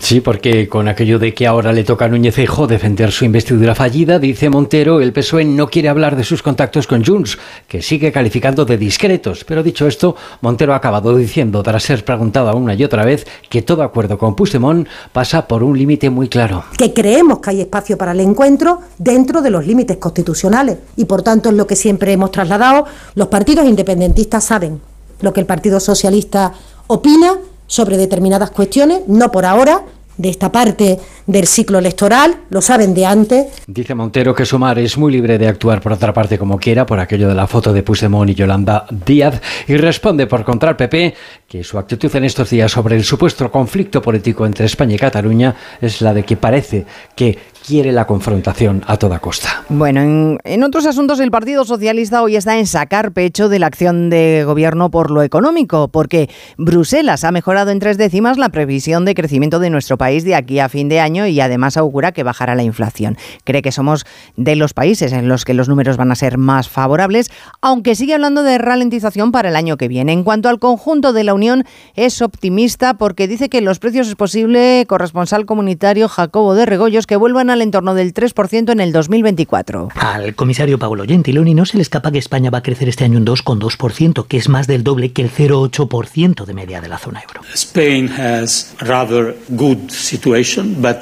Sí, 0.00 0.20
porque 0.20 0.68
con 0.68 0.86
aquello 0.88 1.18
de 1.18 1.34
que 1.34 1.46
ahora 1.46 1.72
le 1.72 1.82
toca 1.82 2.04
a 2.04 2.08
Núñez 2.08 2.34
Feijóo 2.34 2.66
defender 2.66 3.10
su 3.10 3.24
investidura 3.24 3.74
fallida, 3.74 4.18
dice 4.18 4.48
Montero, 4.48 5.00
el 5.00 5.12
PSOE 5.12 5.44
no 5.44 5.68
quiere 5.68 5.88
hablar 5.88 6.14
de 6.16 6.22
sus 6.22 6.42
contactos 6.42 6.86
con 6.86 7.04
Junts, 7.04 7.38
que 7.66 7.82
sigue 7.82 8.12
calificando 8.12 8.64
de 8.64 8.78
discretos. 8.78 9.44
Pero 9.44 9.62
dicho 9.62 9.86
esto, 9.88 10.14
Montero 10.42 10.74
ha 10.74 10.76
acabado 10.76 11.16
diciendo, 11.16 11.62
tras 11.62 11.82
ser 11.82 12.04
preguntado 12.04 12.54
una 12.56 12.74
y 12.74 12.84
otra 12.84 13.04
vez, 13.04 13.26
que 13.48 13.62
todo 13.62 13.82
acuerdo 13.82 14.16
con 14.16 14.36
Puigdemont 14.36 14.86
pasa 15.12 15.48
por 15.48 15.64
un 15.64 15.76
límite 15.76 16.08
muy 16.08 16.28
claro. 16.28 16.64
Que 16.76 16.92
creemos 16.92 17.40
que 17.40 17.50
hay 17.50 17.60
espacio 17.62 17.98
para 17.98 18.12
el 18.12 18.20
encuentro 18.20 18.80
dentro 18.98 19.42
de 19.42 19.50
los 19.50 19.66
límites 19.66 19.96
constitucionales 19.96 20.78
y 20.96 21.06
por 21.06 21.22
tanto 21.22 21.48
es 21.48 21.56
lo 21.56 21.66
que 21.66 21.76
siempre 21.76 22.12
hemos 22.12 22.30
trasladado. 22.30 22.84
Los 23.14 23.28
partidos 23.28 23.66
independentistas 23.66 24.44
saben 24.44 24.80
lo 25.20 25.32
que 25.32 25.40
el 25.40 25.46
Partido 25.46 25.80
Socialista 25.80 26.52
opina 26.86 27.38
sobre 27.70 27.96
determinadas 27.96 28.50
cuestiones, 28.50 29.02
no 29.06 29.30
por 29.30 29.46
ahora, 29.46 29.84
de 30.18 30.28
esta 30.28 30.50
parte 30.50 30.98
del 31.26 31.46
ciclo 31.46 31.78
electoral, 31.78 32.36
lo 32.50 32.60
saben 32.60 32.94
de 32.94 33.06
antes. 33.06 33.46
Dice 33.66 33.94
Montero 33.94 34.34
que 34.34 34.44
Sumar 34.44 34.78
es 34.78 34.96
muy 34.96 35.12
libre 35.12 35.38
de 35.38 35.48
actuar 35.48 35.80
por 35.80 35.92
otra 35.92 36.12
parte 36.12 36.38
como 36.38 36.58
quiera, 36.58 36.86
por 36.86 36.98
aquello 36.98 37.28
de 37.28 37.34
la 37.34 37.46
foto 37.46 37.72
de 37.72 37.82
Puigdemont 37.82 38.30
y 38.30 38.34
Yolanda 38.34 38.86
Díaz, 38.90 39.40
y 39.68 39.76
responde 39.76 40.26
por 40.26 40.44
contra 40.44 40.70
al 40.70 40.76
PP 40.76 41.14
que 41.46 41.64
su 41.64 41.78
actitud 41.78 42.14
en 42.16 42.24
estos 42.24 42.50
días 42.50 42.70
sobre 42.70 42.96
el 42.96 43.04
supuesto 43.04 43.50
conflicto 43.50 44.00
político 44.00 44.46
entre 44.46 44.66
España 44.66 44.94
y 44.94 44.98
Cataluña 44.98 45.54
es 45.80 46.00
la 46.00 46.14
de 46.14 46.22
que 46.24 46.36
parece 46.36 46.86
que 47.14 47.38
quiere 47.66 47.92
la 47.92 48.06
confrontación 48.06 48.82
a 48.86 48.96
toda 48.96 49.18
costa. 49.18 49.64
Bueno, 49.68 50.00
en, 50.00 50.38
en, 50.44 50.62
otros 50.64 50.86
asuntos 50.86 51.20
el 51.20 51.30
Partido 51.30 51.64
Socialista 51.64 52.22
hoy 52.22 52.36
está 52.36 52.58
en 52.58 52.66
sacar 52.66 53.12
pecho 53.12 53.48
de 53.48 53.58
la 53.58 53.66
acción 53.66 54.08
de 54.08 54.44
gobierno 54.46 54.90
por 54.90 55.10
lo 55.10 55.22
económico, 55.22 55.88
porque 55.88 56.30
Bruselas 56.56 57.24
ha 57.24 57.32
mejorado 57.32 57.70
en 57.70 57.78
tres 57.78 57.98
décimas 57.98 58.38
la 58.38 58.48
previsión 58.48 59.04
de 59.04 59.14
crecimiento 59.14 59.58
de 59.58 59.70
nuestro 59.70 59.98
país 59.98 60.24
de 60.24 60.34
aquí 60.34 60.58
a 60.58 60.68
fin 60.68 60.88
de 60.88 61.00
año 61.00 61.09
año 61.10 61.26
y 61.26 61.40
además 61.40 61.76
augura 61.76 62.12
que 62.12 62.22
bajará 62.22 62.54
la 62.54 62.62
inflación. 62.62 63.16
Cree 63.44 63.62
que 63.62 63.72
somos 63.72 64.06
de 64.36 64.54
los 64.56 64.72
países 64.74 65.12
en 65.12 65.28
los 65.28 65.44
que 65.44 65.54
los 65.54 65.68
números 65.68 65.96
van 65.96 66.12
a 66.12 66.14
ser 66.14 66.38
más 66.38 66.68
favorables, 66.68 67.30
aunque 67.60 67.94
sigue 67.94 68.14
hablando 68.14 68.42
de 68.42 68.58
ralentización 68.58 69.32
para 69.32 69.48
el 69.48 69.56
año 69.56 69.76
que 69.76 69.88
viene. 69.88 70.12
En 70.12 70.22
cuanto 70.22 70.48
al 70.48 70.58
conjunto 70.58 71.12
de 71.12 71.24
la 71.24 71.34
Unión, 71.34 71.64
es 71.96 72.22
optimista 72.22 72.94
porque 72.94 73.26
dice 73.26 73.48
que 73.48 73.60
los 73.60 73.78
precios 73.78 74.08
es 74.08 74.14
posible, 74.14 74.84
corresponsal 74.86 75.46
comunitario 75.46 76.08
Jacobo 76.08 76.54
de 76.54 76.66
Regoyos, 76.66 77.06
que 77.06 77.16
vuelvan 77.16 77.50
al 77.50 77.62
entorno 77.62 77.94
del 77.94 78.14
3% 78.14 78.70
en 78.70 78.80
el 78.80 78.92
2024. 78.92 79.88
Al 79.96 80.34
comisario 80.34 80.78
Paolo 80.78 81.04
Gentiloni 81.04 81.54
no 81.54 81.66
se 81.66 81.76
le 81.76 81.82
escapa 81.82 82.12
que 82.12 82.18
España 82.18 82.50
va 82.50 82.58
a 82.58 82.62
crecer 82.62 82.88
este 82.88 83.04
año 83.04 83.18
un 83.18 83.26
2,2%, 83.26 84.26
que 84.26 84.36
es 84.36 84.48
más 84.48 84.66
del 84.66 84.84
doble 84.84 85.12
que 85.12 85.22
el 85.22 85.30
0,8% 85.30 86.44
de 86.44 86.54
media 86.54 86.80
de 86.80 86.88
la 86.88 86.98
zona 86.98 87.22
euro. 87.22 87.40
Spain 87.54 88.08
has 88.08 88.74
rather 88.80 89.36
good 89.48 89.90
situation, 89.90 90.60
countries. 90.60 90.99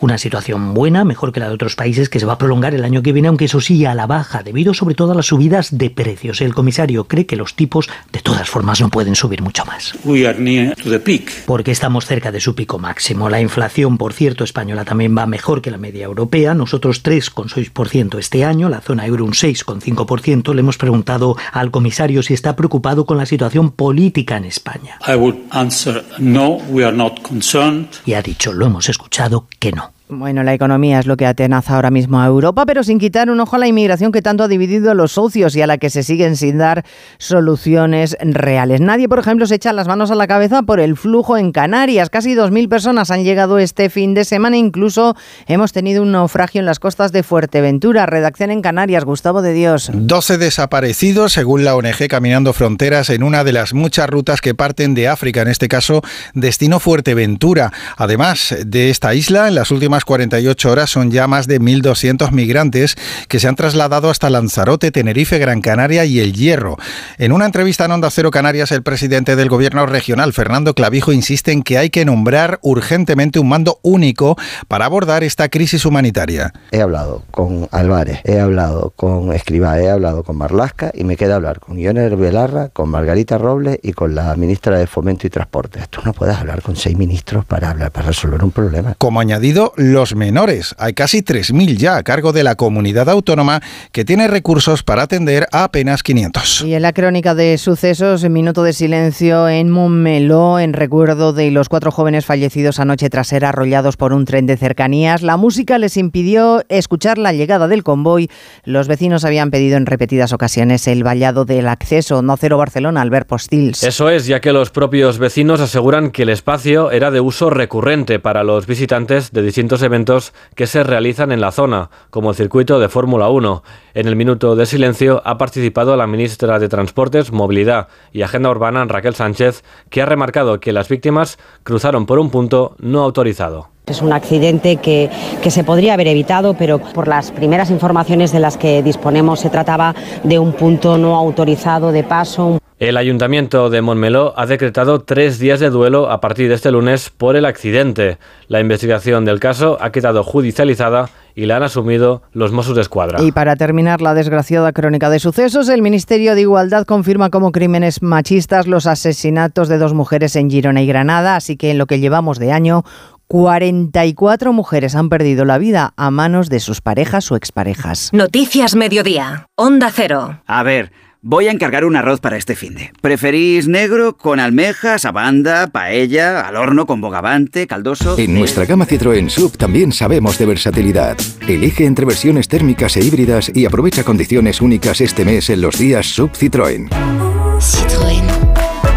Una 0.00 0.18
situación 0.18 0.74
buena, 0.74 1.04
mejor 1.04 1.32
que 1.32 1.40
la 1.40 1.48
de 1.48 1.54
otros 1.54 1.76
países, 1.76 2.08
que 2.08 2.20
se 2.20 2.26
va 2.26 2.34
a 2.34 2.38
prolongar 2.38 2.74
el 2.74 2.84
año 2.84 3.02
que 3.02 3.12
viene, 3.12 3.28
aunque 3.28 3.46
eso 3.46 3.60
sí 3.60 3.84
a 3.84 3.94
la 3.94 4.06
baja, 4.06 4.42
debido 4.42 4.74
sobre 4.74 4.94
todo 4.94 5.12
a 5.12 5.14
las 5.14 5.26
subidas 5.26 5.76
de 5.76 5.90
precios. 5.90 6.40
El 6.40 6.54
comisario 6.54 7.04
cree 7.04 7.26
que 7.26 7.36
los 7.36 7.54
tipos, 7.54 7.88
de 8.12 8.20
todas 8.20 8.48
formas, 8.48 8.80
no 8.80 8.88
pueden 8.88 9.14
subir 9.14 9.42
mucho 9.42 9.64
más. 9.64 9.94
We 10.04 10.26
are 10.26 10.38
near 10.38 10.74
to 10.76 10.90
the 10.90 10.98
peak. 10.98 11.44
Porque 11.46 11.70
estamos 11.70 12.06
cerca 12.06 12.32
de 12.32 12.40
su 12.40 12.54
pico 12.54 12.78
máximo. 12.78 13.28
La 13.28 13.40
inflación, 13.40 13.98
por 13.98 14.12
cierto, 14.12 14.44
española 14.44 14.84
también 14.84 15.16
va 15.16 15.26
mejor 15.26 15.62
que 15.62 15.70
la 15.70 15.78
media 15.78 16.04
europea. 16.04 16.54
Nosotros 16.54 17.02
3,6% 17.02 18.18
este 18.18 18.44
año, 18.44 18.68
la 18.68 18.80
zona 18.80 19.06
euro 19.06 19.24
un 19.24 19.32
6,5%. 19.32 20.54
Le 20.54 20.60
hemos 20.60 20.78
preguntado 20.78 21.36
al 21.52 21.70
comisario 21.70 22.22
si 22.22 22.34
está 22.34 22.56
preocupado 22.56 23.06
con 23.06 23.18
la 23.18 23.26
situación 23.26 23.70
política 23.70 24.36
en 24.36 24.44
España. 24.44 24.98
I 25.06 25.14
would 25.14 25.36
answer 25.50 26.04
no, 26.18 26.58
we 26.70 26.84
are 26.84 26.96
not 26.96 27.20
concerned. 27.22 27.88
Y 28.04 28.14
ha 28.14 28.22
dicho, 28.22 28.45
lo 28.52 28.66
hemos 28.66 28.88
escuchado, 28.88 29.46
que 29.58 29.72
no. 29.72 29.95
Bueno, 30.08 30.44
la 30.44 30.54
economía 30.54 31.00
es 31.00 31.06
lo 31.06 31.16
que 31.16 31.26
atenaza 31.26 31.74
ahora 31.74 31.90
mismo 31.90 32.20
a 32.20 32.26
Europa, 32.26 32.64
pero 32.64 32.84
sin 32.84 33.00
quitar 33.00 33.28
un 33.28 33.40
ojo 33.40 33.56
a 33.56 33.58
la 33.58 33.66
inmigración 33.66 34.12
que 34.12 34.22
tanto 34.22 34.44
ha 34.44 34.48
dividido 34.48 34.92
a 34.92 34.94
los 34.94 35.10
socios 35.10 35.56
y 35.56 35.62
a 35.62 35.66
la 35.66 35.78
que 35.78 35.90
se 35.90 36.04
siguen 36.04 36.36
sin 36.36 36.58
dar 36.58 36.84
soluciones 37.18 38.16
reales. 38.20 38.80
Nadie, 38.80 39.08
por 39.08 39.18
ejemplo, 39.18 39.48
se 39.48 39.56
echa 39.56 39.72
las 39.72 39.88
manos 39.88 40.12
a 40.12 40.14
la 40.14 40.28
cabeza 40.28 40.62
por 40.62 40.78
el 40.78 40.96
flujo 40.96 41.36
en 41.36 41.50
Canarias. 41.50 42.08
Casi 42.08 42.36
2.000 42.36 42.68
personas 42.68 43.10
han 43.10 43.24
llegado 43.24 43.58
este 43.58 43.90
fin 43.90 44.14
de 44.14 44.24
semana. 44.24 44.56
Incluso 44.56 45.16
hemos 45.48 45.72
tenido 45.72 46.04
un 46.04 46.12
naufragio 46.12 46.60
en 46.60 46.66
las 46.66 46.78
costas 46.78 47.10
de 47.10 47.24
Fuerteventura. 47.24 48.06
Redacción 48.06 48.52
en 48.52 48.62
Canarias, 48.62 49.04
Gustavo 49.04 49.42
de 49.42 49.54
Dios. 49.54 49.90
12 49.92 50.38
desaparecidos, 50.38 51.32
según 51.32 51.64
la 51.64 51.74
ONG 51.74 52.06
Caminando 52.08 52.52
Fronteras, 52.52 53.10
en 53.10 53.24
una 53.24 53.42
de 53.42 53.52
las 53.52 53.74
muchas 53.74 54.08
rutas 54.08 54.40
que 54.40 54.54
parten 54.54 54.94
de 54.94 55.08
África, 55.08 55.42
en 55.42 55.48
este 55.48 55.66
caso, 55.66 56.02
destino 56.32 56.78
Fuerteventura. 56.78 57.72
Además 57.96 58.54
de 58.64 58.90
esta 58.90 59.12
isla, 59.12 59.48
en 59.48 59.56
las 59.56 59.72
últimas 59.72 59.95
48 60.04 60.70
horas 60.70 60.90
son 60.90 61.10
ya 61.10 61.26
más 61.26 61.46
de 61.46 61.60
1.200 61.60 62.30
migrantes 62.32 62.96
que 63.28 63.40
se 63.40 63.48
han 63.48 63.56
trasladado 63.56 64.10
hasta 64.10 64.30
Lanzarote, 64.30 64.90
Tenerife, 64.90 65.38
Gran 65.38 65.60
Canaria 65.60 66.04
y 66.04 66.20
El 66.20 66.32
Hierro. 66.32 66.76
En 67.18 67.32
una 67.32 67.46
entrevista 67.46 67.84
en 67.84 67.92
Onda 67.92 68.10
Cero 68.10 68.30
Canarias, 68.30 68.72
el 68.72 68.82
presidente 68.82 69.36
del 69.36 69.48
gobierno 69.48 69.86
regional, 69.86 70.32
Fernando 70.32 70.74
Clavijo, 70.74 71.12
insiste 71.12 71.52
en 71.52 71.62
que 71.62 71.78
hay 71.78 71.90
que 71.90 72.04
nombrar 72.04 72.58
urgentemente 72.62 73.38
un 73.38 73.48
mando 73.48 73.78
único 73.82 74.36
para 74.68 74.84
abordar 74.84 75.24
esta 75.24 75.48
crisis 75.48 75.84
humanitaria. 75.84 76.52
He 76.70 76.80
hablado 76.80 77.22
con 77.30 77.68
Álvarez, 77.72 78.20
he 78.24 78.40
hablado 78.40 78.92
con 78.96 79.32
Escribá, 79.32 79.80
he 79.80 79.90
hablado 79.90 80.22
con 80.22 80.36
Marlasca 80.36 80.90
y 80.94 81.04
me 81.04 81.16
queda 81.16 81.36
hablar 81.36 81.60
con 81.60 81.78
Ioner 81.78 82.16
Belarra, 82.16 82.68
con 82.68 82.88
Margarita 82.88 83.38
Robles 83.38 83.78
y 83.82 83.92
con 83.92 84.14
la 84.14 84.34
ministra 84.36 84.78
de 84.78 84.86
Fomento 84.86 85.26
y 85.26 85.30
Transporte. 85.30 85.80
Tú 85.90 86.00
no 86.04 86.12
puedes 86.12 86.36
hablar 86.36 86.62
con 86.62 86.76
seis 86.76 86.96
ministros 86.96 87.44
para 87.44 87.70
hablar, 87.70 87.90
para 87.90 88.08
resolver 88.08 88.42
un 88.42 88.50
problema. 88.50 88.94
Como 88.98 89.20
añadido, 89.20 89.72
los 89.92 90.14
menores. 90.14 90.74
Hay 90.78 90.94
casi 90.94 91.22
3.000 91.22 91.76
ya 91.76 91.96
a 91.96 92.02
cargo 92.02 92.32
de 92.32 92.44
la 92.44 92.54
comunidad 92.54 93.08
autónoma 93.08 93.60
que 93.92 94.04
tiene 94.04 94.28
recursos 94.28 94.82
para 94.82 95.02
atender 95.02 95.46
a 95.52 95.64
apenas 95.64 96.02
500. 96.02 96.62
Y 96.62 96.74
en 96.74 96.82
la 96.82 96.92
crónica 96.92 97.34
de 97.34 97.58
sucesos, 97.58 98.24
en 98.24 98.32
minuto 98.32 98.62
de 98.62 98.72
silencio 98.72 99.48
en 99.48 99.70
Montmeló, 99.70 100.58
en 100.58 100.72
recuerdo 100.72 101.32
de 101.32 101.50
los 101.50 101.68
cuatro 101.68 101.90
jóvenes 101.90 102.24
fallecidos 102.24 102.80
anoche 102.80 103.10
tras 103.10 103.28
ser 103.28 103.44
arrollados 103.44 103.96
por 103.96 104.12
un 104.12 104.24
tren 104.24 104.46
de 104.46 104.56
cercanías. 104.56 105.22
La 105.22 105.36
música 105.36 105.78
les 105.78 105.96
impidió 105.96 106.62
escuchar 106.68 107.18
la 107.18 107.32
llegada 107.32 107.68
del 107.68 107.82
convoy. 107.82 108.30
Los 108.64 108.88
vecinos 108.88 109.24
habían 109.24 109.50
pedido 109.50 109.76
en 109.76 109.86
repetidas 109.86 110.32
ocasiones 110.32 110.86
el 110.86 111.04
vallado 111.04 111.44
del 111.44 111.68
acceso. 111.68 112.22
No 112.22 112.36
cero 112.36 112.58
Barcelona, 112.58 113.02
Albert 113.02 113.28
Postils. 113.28 113.82
Eso 113.82 114.10
es, 114.10 114.26
ya 114.26 114.40
que 114.40 114.52
los 114.52 114.70
propios 114.70 115.18
vecinos 115.18 115.60
aseguran 115.60 116.10
que 116.10 116.22
el 116.22 116.28
espacio 116.28 116.90
era 116.90 117.10
de 117.10 117.20
uso 117.20 117.50
recurrente 117.50 118.18
para 118.18 118.44
los 118.44 118.66
visitantes 118.66 119.32
de 119.32 119.42
distintos 119.42 119.75
eventos 119.82 120.32
que 120.54 120.66
se 120.66 120.82
realizan 120.82 121.32
en 121.32 121.40
la 121.40 121.52
zona, 121.52 121.90
como 122.10 122.30
el 122.30 122.36
circuito 122.36 122.78
de 122.78 122.88
Fórmula 122.88 123.28
1. 123.28 123.62
En 123.94 124.08
el 124.08 124.16
minuto 124.16 124.56
de 124.56 124.66
silencio 124.66 125.22
ha 125.24 125.38
participado 125.38 125.96
la 125.96 126.06
ministra 126.06 126.58
de 126.58 126.68
Transportes, 126.68 127.32
Movilidad 127.32 127.88
y 128.12 128.22
Agenda 128.22 128.50
Urbana, 128.50 128.84
Raquel 128.84 129.14
Sánchez, 129.14 129.64
que 129.90 130.02
ha 130.02 130.06
remarcado 130.06 130.60
que 130.60 130.72
las 130.72 130.88
víctimas 130.88 131.38
cruzaron 131.62 132.06
por 132.06 132.18
un 132.18 132.30
punto 132.30 132.76
no 132.78 133.02
autorizado. 133.02 133.70
Es 133.86 134.02
un 134.02 134.12
accidente 134.12 134.78
que, 134.78 135.10
que, 135.42 135.50
se 135.52 135.62
podría 135.62 135.94
haber 135.94 136.08
evitado, 136.08 136.54
pero 136.54 136.78
por 136.80 137.06
las 137.06 137.30
primeras 137.30 137.70
informaciones 137.70 138.32
de 138.32 138.40
las 138.40 138.56
que 138.56 138.82
disponemos 138.82 139.38
se 139.38 139.48
trataba 139.48 139.94
de 140.24 140.40
un 140.40 140.54
punto 140.54 140.98
no 140.98 141.14
autorizado 141.14 141.92
de 141.92 142.02
paso. 142.02 142.58
El 142.78 142.98
ayuntamiento 142.98 143.70
de 143.70 143.80
Montmeló 143.80 144.34
ha 144.36 144.44
decretado 144.44 145.00
tres 145.00 145.38
días 145.38 145.60
de 145.60 145.70
duelo 145.70 146.10
a 146.10 146.20
partir 146.20 146.50
de 146.50 146.56
este 146.56 146.70
lunes 146.70 147.08
por 147.08 147.34
el 147.34 147.46
accidente. 147.46 148.18
La 148.48 148.60
investigación 148.60 149.24
del 149.24 149.40
caso 149.40 149.78
ha 149.80 149.92
quedado 149.92 150.22
judicializada 150.22 151.08
y 151.34 151.46
la 151.46 151.56
han 151.56 151.62
asumido 151.62 152.20
los 152.32 152.52
Mossos 152.52 152.76
de 152.76 152.82
Escuadra. 152.82 153.22
Y 153.22 153.32
para 153.32 153.56
terminar 153.56 154.02
la 154.02 154.12
desgraciada 154.12 154.72
crónica 154.72 155.08
de 155.08 155.20
sucesos, 155.20 155.70
el 155.70 155.80
Ministerio 155.80 156.34
de 156.34 156.42
Igualdad 156.42 156.84
confirma 156.84 157.30
como 157.30 157.50
crímenes 157.50 158.02
machistas 158.02 158.66
los 158.66 158.86
asesinatos 158.86 159.68
de 159.68 159.78
dos 159.78 159.94
mujeres 159.94 160.36
en 160.36 160.50
Girona 160.50 160.82
y 160.82 160.86
Granada, 160.86 161.36
así 161.36 161.56
que 161.56 161.70
en 161.70 161.78
lo 161.78 161.86
que 161.86 161.98
llevamos 161.98 162.38
de 162.38 162.52
año, 162.52 162.84
44 163.28 164.52
mujeres 164.52 164.94
han 164.94 165.08
perdido 165.08 165.46
la 165.46 165.56
vida 165.56 165.94
a 165.96 166.10
manos 166.10 166.50
de 166.50 166.60
sus 166.60 166.82
parejas 166.82 167.32
o 167.32 167.36
exparejas. 167.36 168.10
Noticias 168.12 168.74
Mediodía, 168.74 169.48
Onda 169.54 169.90
Cero. 169.90 170.42
A 170.46 170.62
ver. 170.62 170.92
Voy 171.28 171.48
a 171.48 171.50
encargar 171.50 171.84
un 171.84 171.96
arroz 171.96 172.20
para 172.20 172.36
este 172.36 172.54
finde. 172.54 172.92
¿Preferís 173.00 173.66
negro 173.66 174.16
con 174.16 174.38
almejas, 174.38 175.04
abanda, 175.04 175.66
paella, 175.66 176.42
al 176.42 176.54
horno 176.54 176.86
con 176.86 177.00
bogavante, 177.00 177.66
caldoso? 177.66 178.16
En 178.16 178.32
nuestra 178.32 178.64
gama 178.64 178.86
Citroën 178.86 179.28
Sub 179.28 179.56
también 179.56 179.90
sabemos 179.90 180.38
de 180.38 180.46
versatilidad. 180.46 181.16
Elige 181.48 181.84
entre 181.84 182.06
versiones 182.06 182.46
térmicas 182.46 182.96
e 182.96 183.04
híbridas 183.04 183.50
y 183.52 183.66
aprovecha 183.66 184.04
condiciones 184.04 184.60
únicas 184.60 185.00
este 185.00 185.24
mes 185.24 185.50
en 185.50 185.62
los 185.62 185.76
días 185.76 186.06
Sub. 186.06 186.30
Citroën. 186.30 187.25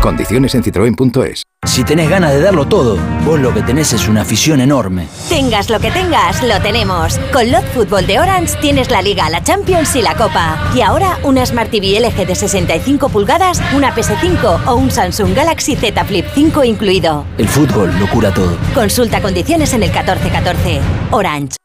Condiciones 0.01 0.55
en 0.55 0.63
citroen.es. 0.63 1.43
Si 1.67 1.83
tenés 1.83 2.09
ganas 2.09 2.31
de 2.31 2.39
darlo 2.39 2.65
todo, 2.65 2.97
vos 3.25 3.37
lo 3.37 3.53
que 3.53 3.61
tenés 3.61 3.91
es 3.91 4.07
una 4.07 4.21
afición 4.21 4.61
enorme. 4.61 5.07
Tengas 5.27 5.69
lo 5.69 5.79
que 5.79 5.91
tengas, 5.91 6.41
lo 6.41 6.59
tenemos. 6.61 7.19
Con 7.33 7.51
Lot 7.51 7.65
Fútbol 7.73 8.07
de 8.07 8.19
Orange 8.19 8.57
tienes 8.61 8.89
la 8.89 9.01
Liga, 9.01 9.29
la 9.29 9.43
Champions 9.43 9.93
y 9.97 10.01
la 10.01 10.15
Copa. 10.15 10.71
Y 10.73 10.81
ahora 10.81 11.19
una 11.23 11.45
Smart 11.45 11.69
TV 11.69 11.99
LG 11.99 12.25
de 12.25 12.35
65 12.35 13.09
pulgadas, 13.09 13.61
una 13.75 13.93
PS5 13.93 14.67
o 14.67 14.75
un 14.75 14.89
Samsung 14.89 15.35
Galaxy 15.35 15.75
Z 15.75 16.05
Flip 16.05 16.25
5 16.33 16.63
incluido. 16.63 17.25
El 17.37 17.49
fútbol 17.49 17.91
lo 17.99 18.09
cura 18.09 18.33
todo. 18.33 18.57
Consulta 18.73 19.21
condiciones 19.21 19.73
en 19.73 19.83
el 19.83 19.89
1414. 19.89 20.79
Orange. 21.11 21.57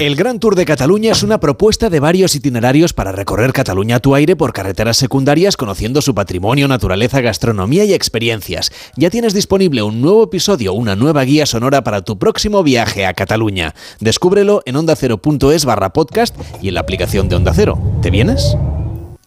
El 0.00 0.16
Gran 0.16 0.40
Tour 0.40 0.54
de 0.54 0.64
Cataluña 0.64 1.12
es 1.12 1.22
una 1.22 1.40
propuesta 1.40 1.90
de 1.90 2.00
varios 2.00 2.34
itinerarios 2.34 2.94
para 2.94 3.12
recorrer 3.12 3.52
Cataluña 3.52 3.96
a 3.96 4.00
tu 4.00 4.14
aire 4.14 4.34
por 4.34 4.54
carreteras 4.54 4.96
secundarias 4.96 5.58
conociendo 5.58 6.00
su 6.00 6.14
patrimonio, 6.14 6.68
naturaleza, 6.68 7.20
gastronomía 7.20 7.84
y 7.84 7.92
experiencias. 7.92 8.72
Ya 8.96 9.10
tienes 9.10 9.34
disponible 9.34 9.82
un 9.82 10.00
nuevo 10.00 10.24
episodio, 10.24 10.72
una 10.72 10.96
nueva 10.96 11.22
guía 11.24 11.44
sonora 11.44 11.84
para 11.84 12.00
tu 12.00 12.18
próximo 12.18 12.62
viaje 12.62 13.04
a 13.04 13.12
Cataluña. 13.12 13.74
Descúbrelo 14.00 14.62
en 14.64 14.76
ondacero.es 14.76 15.66
barra 15.66 15.92
podcast 15.92 16.34
y 16.62 16.68
en 16.68 16.74
la 16.74 16.80
aplicación 16.80 17.28
de 17.28 17.36
Onda 17.36 17.52
Cero. 17.54 17.78
¿Te 18.00 18.08
vienes? 18.10 18.56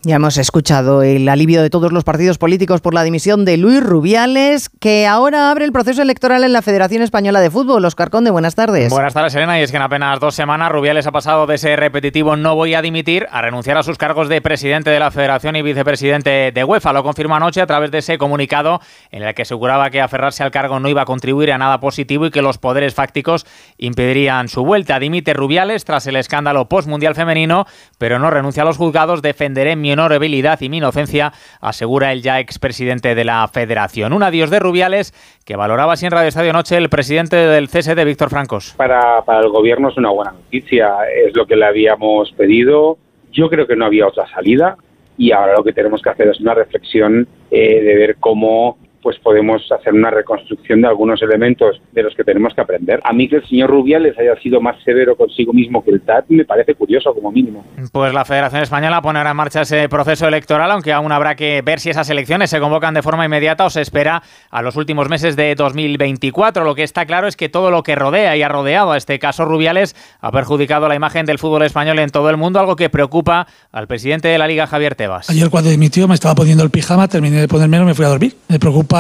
Ya 0.05 0.17
hemos 0.17 0.37
escuchado 0.37 1.01
el 1.01 1.29
alivio 1.29 1.61
de 1.61 1.69
todos 1.69 1.93
los 1.93 2.03
partidos 2.03 2.37
políticos 2.37 2.81
por 2.81 2.93
la 2.93 3.05
dimisión 3.05 3.45
de 3.45 3.55
Luis 3.55 3.81
Rubiales, 3.81 4.69
que 4.81 5.07
ahora 5.07 5.49
abre 5.49 5.63
el 5.63 5.71
proceso 5.71 6.01
electoral 6.01 6.43
en 6.43 6.51
la 6.51 6.61
Federación 6.61 7.01
Española 7.01 7.39
de 7.39 7.49
Fútbol. 7.49 7.85
Oscar 7.85 8.09
Conde, 8.09 8.29
buenas 8.29 8.53
tardes. 8.53 8.89
Buenas 8.89 9.13
tardes, 9.13 9.33
Elena. 9.33 9.57
Y 9.61 9.63
es 9.63 9.71
que 9.71 9.77
en 9.77 9.83
apenas 9.83 10.19
dos 10.19 10.35
semanas 10.35 10.73
Rubiales 10.73 11.07
ha 11.07 11.13
pasado 11.13 11.47
de 11.47 11.55
ese 11.55 11.77
repetitivo 11.77 12.35
no 12.35 12.53
voy 12.53 12.73
a 12.73 12.81
dimitir 12.81 13.27
a 13.31 13.41
renunciar 13.41 13.77
a 13.77 13.83
sus 13.83 13.97
cargos 13.97 14.27
de 14.27 14.41
presidente 14.41 14.89
de 14.89 14.99
la 14.99 15.09
Federación 15.09 15.55
y 15.55 15.61
vicepresidente 15.61 16.51
de 16.51 16.63
UEFA. 16.65 16.91
Lo 16.91 17.01
confirma 17.01 17.37
anoche 17.37 17.61
a 17.61 17.65
través 17.65 17.89
de 17.89 17.99
ese 17.99 18.17
comunicado 18.17 18.81
en 19.09 19.23
el 19.23 19.33
que 19.33 19.43
aseguraba 19.43 19.89
que 19.89 20.01
aferrarse 20.01 20.43
al 20.43 20.51
cargo 20.51 20.81
no 20.81 20.89
iba 20.89 21.03
a 21.03 21.05
contribuir 21.05 21.53
a 21.53 21.57
nada 21.57 21.79
positivo 21.79 22.25
y 22.25 22.31
que 22.31 22.41
los 22.41 22.57
poderes 22.57 22.93
fácticos 22.93 23.45
impedirían 23.77 24.49
su 24.49 24.65
vuelta. 24.65 24.99
Dimite 24.99 25.33
Rubiales 25.33 25.85
tras 25.85 26.05
el 26.07 26.17
escándalo 26.17 26.67
postmundial 26.67 27.15
femenino, 27.15 27.65
pero 27.97 28.19
no 28.19 28.29
renuncia 28.29 28.63
a 28.63 28.65
los 28.65 28.75
juzgados. 28.75 29.21
Defenderé 29.21 29.77
mi 29.77 29.92
honorabilidad 29.93 30.61
y 30.61 30.69
mi 30.69 30.77
inocencia, 30.77 31.31
asegura 31.61 32.11
el 32.11 32.21
ya 32.21 32.39
expresidente 32.39 33.15
de 33.15 33.23
la 33.23 33.47
Federación. 33.47 34.13
Un 34.13 34.23
adiós 34.23 34.49
de 34.49 34.59
Rubiales 34.59 35.13
que 35.45 35.55
valoraba 35.55 35.93
así 35.93 36.05
en 36.05 36.11
Radio 36.11 36.27
Estadio 36.27 36.53
Noche 36.53 36.77
el 36.77 36.89
presidente 36.89 37.35
del 37.35 37.67
CSD, 37.67 38.05
Víctor 38.05 38.29
Francos. 38.29 38.73
Para, 38.77 39.23
el 39.41 39.49
gobierno 39.49 39.89
es 39.89 39.97
una 39.97 40.09
buena 40.09 40.31
noticia, 40.31 40.95
es 41.13 41.35
lo 41.35 41.45
que 41.45 41.55
le 41.55 41.65
habíamos 41.65 42.31
pedido. 42.33 42.97
Yo 43.31 43.49
creo 43.49 43.67
que 43.67 43.75
no 43.75 43.85
había 43.85 44.07
otra 44.07 44.27
salida 44.27 44.77
y 45.17 45.31
ahora 45.31 45.53
lo 45.55 45.63
que 45.63 45.73
tenemos 45.73 46.01
que 46.01 46.09
hacer 46.09 46.27
es 46.27 46.39
una 46.39 46.53
reflexión 46.53 47.27
eh, 47.51 47.81
de 47.81 47.95
ver 47.95 48.15
cómo 48.19 48.77
pues 49.03 49.19
podemos 49.19 49.61
hacer 49.71 49.93
una 49.93 50.09
reconstrucción 50.09 50.81
de 50.81 50.87
algunos 50.87 51.21
elementos 51.21 51.81
de 51.91 52.03
los 52.03 52.15
que 52.15 52.23
tenemos 52.23 52.53
que 52.53 52.61
aprender. 52.61 53.01
A 53.03 53.11
mí 53.13 53.27
que 53.27 53.35
el 53.35 53.47
señor 53.47 53.69
Rubiales 53.69 54.17
haya 54.17 54.35
sido 54.41 54.61
más 54.61 54.81
severo 54.83 55.15
consigo 55.15 55.51
mismo 55.51 55.83
que 55.83 55.91
el 55.91 56.01
TAT 56.01 56.25
me 56.29 56.45
parece 56.45 56.73
curioso 56.73 57.13
como 57.13 57.31
mínimo. 57.31 57.65
Pues 57.91 58.13
la 58.13 58.23
Federación 58.23 58.63
Española 58.63 59.01
ponerá 59.01 59.31
en 59.31 59.37
marcha 59.37 59.61
ese 59.61 59.89
proceso 59.89 60.27
electoral, 60.27 60.71
aunque 60.71 60.93
aún 60.93 61.11
habrá 61.11 61.35
que 61.35 61.61
ver 61.61 61.79
si 61.79 61.89
esas 61.89 62.09
elecciones 62.09 62.49
se 62.49 62.59
convocan 62.59 62.93
de 62.93 63.01
forma 63.01 63.25
inmediata 63.25 63.65
o 63.65 63.69
se 63.69 63.81
espera 63.81 64.23
a 64.49 64.61
los 64.61 64.77
últimos 64.77 65.09
meses 65.09 65.35
de 65.35 65.53
2024. 65.55 66.63
Lo 66.63 66.75
que 66.75 66.83
está 66.83 67.05
claro 67.05 67.27
es 67.27 67.35
que 67.35 67.49
todo 67.49 67.69
lo 67.71 67.83
que 67.83 67.95
rodea 67.95 68.37
y 68.37 68.41
ha 68.41 68.47
rodeado 68.47 68.93
a 68.93 68.97
este 68.97 69.19
caso 69.19 69.43
Rubiales 69.43 69.95
ha 70.21 70.31
perjudicado 70.31 70.87
la 70.87 70.95
imagen 70.95 71.25
del 71.25 71.39
fútbol 71.39 71.63
español 71.63 71.99
en 71.99 72.09
todo 72.09 72.29
el 72.29 72.37
mundo, 72.37 72.59
algo 72.59 72.77
que 72.77 72.89
preocupa 72.89 73.47
al 73.71 73.87
presidente 73.87 74.29
de 74.29 74.37
la 74.37 74.47
Liga, 74.47 74.65
Javier 74.65 74.95
Tebas. 74.95 75.29
Ayer 75.29 75.49
cuando 75.49 75.69
dimitió 75.69 76.07
me 76.07 76.15
estaba 76.15 76.35
poniendo 76.35 76.63
el 76.63 76.69
pijama, 76.69 77.07
terminé 77.07 77.41
de 77.41 77.47
ponerme 77.47 77.77
y 77.77 77.81
me 77.81 77.93
fui 77.93 78.05
a 78.05 78.09
dormir. 78.09 78.35
Me 78.47 78.59
preocupa 78.59 78.92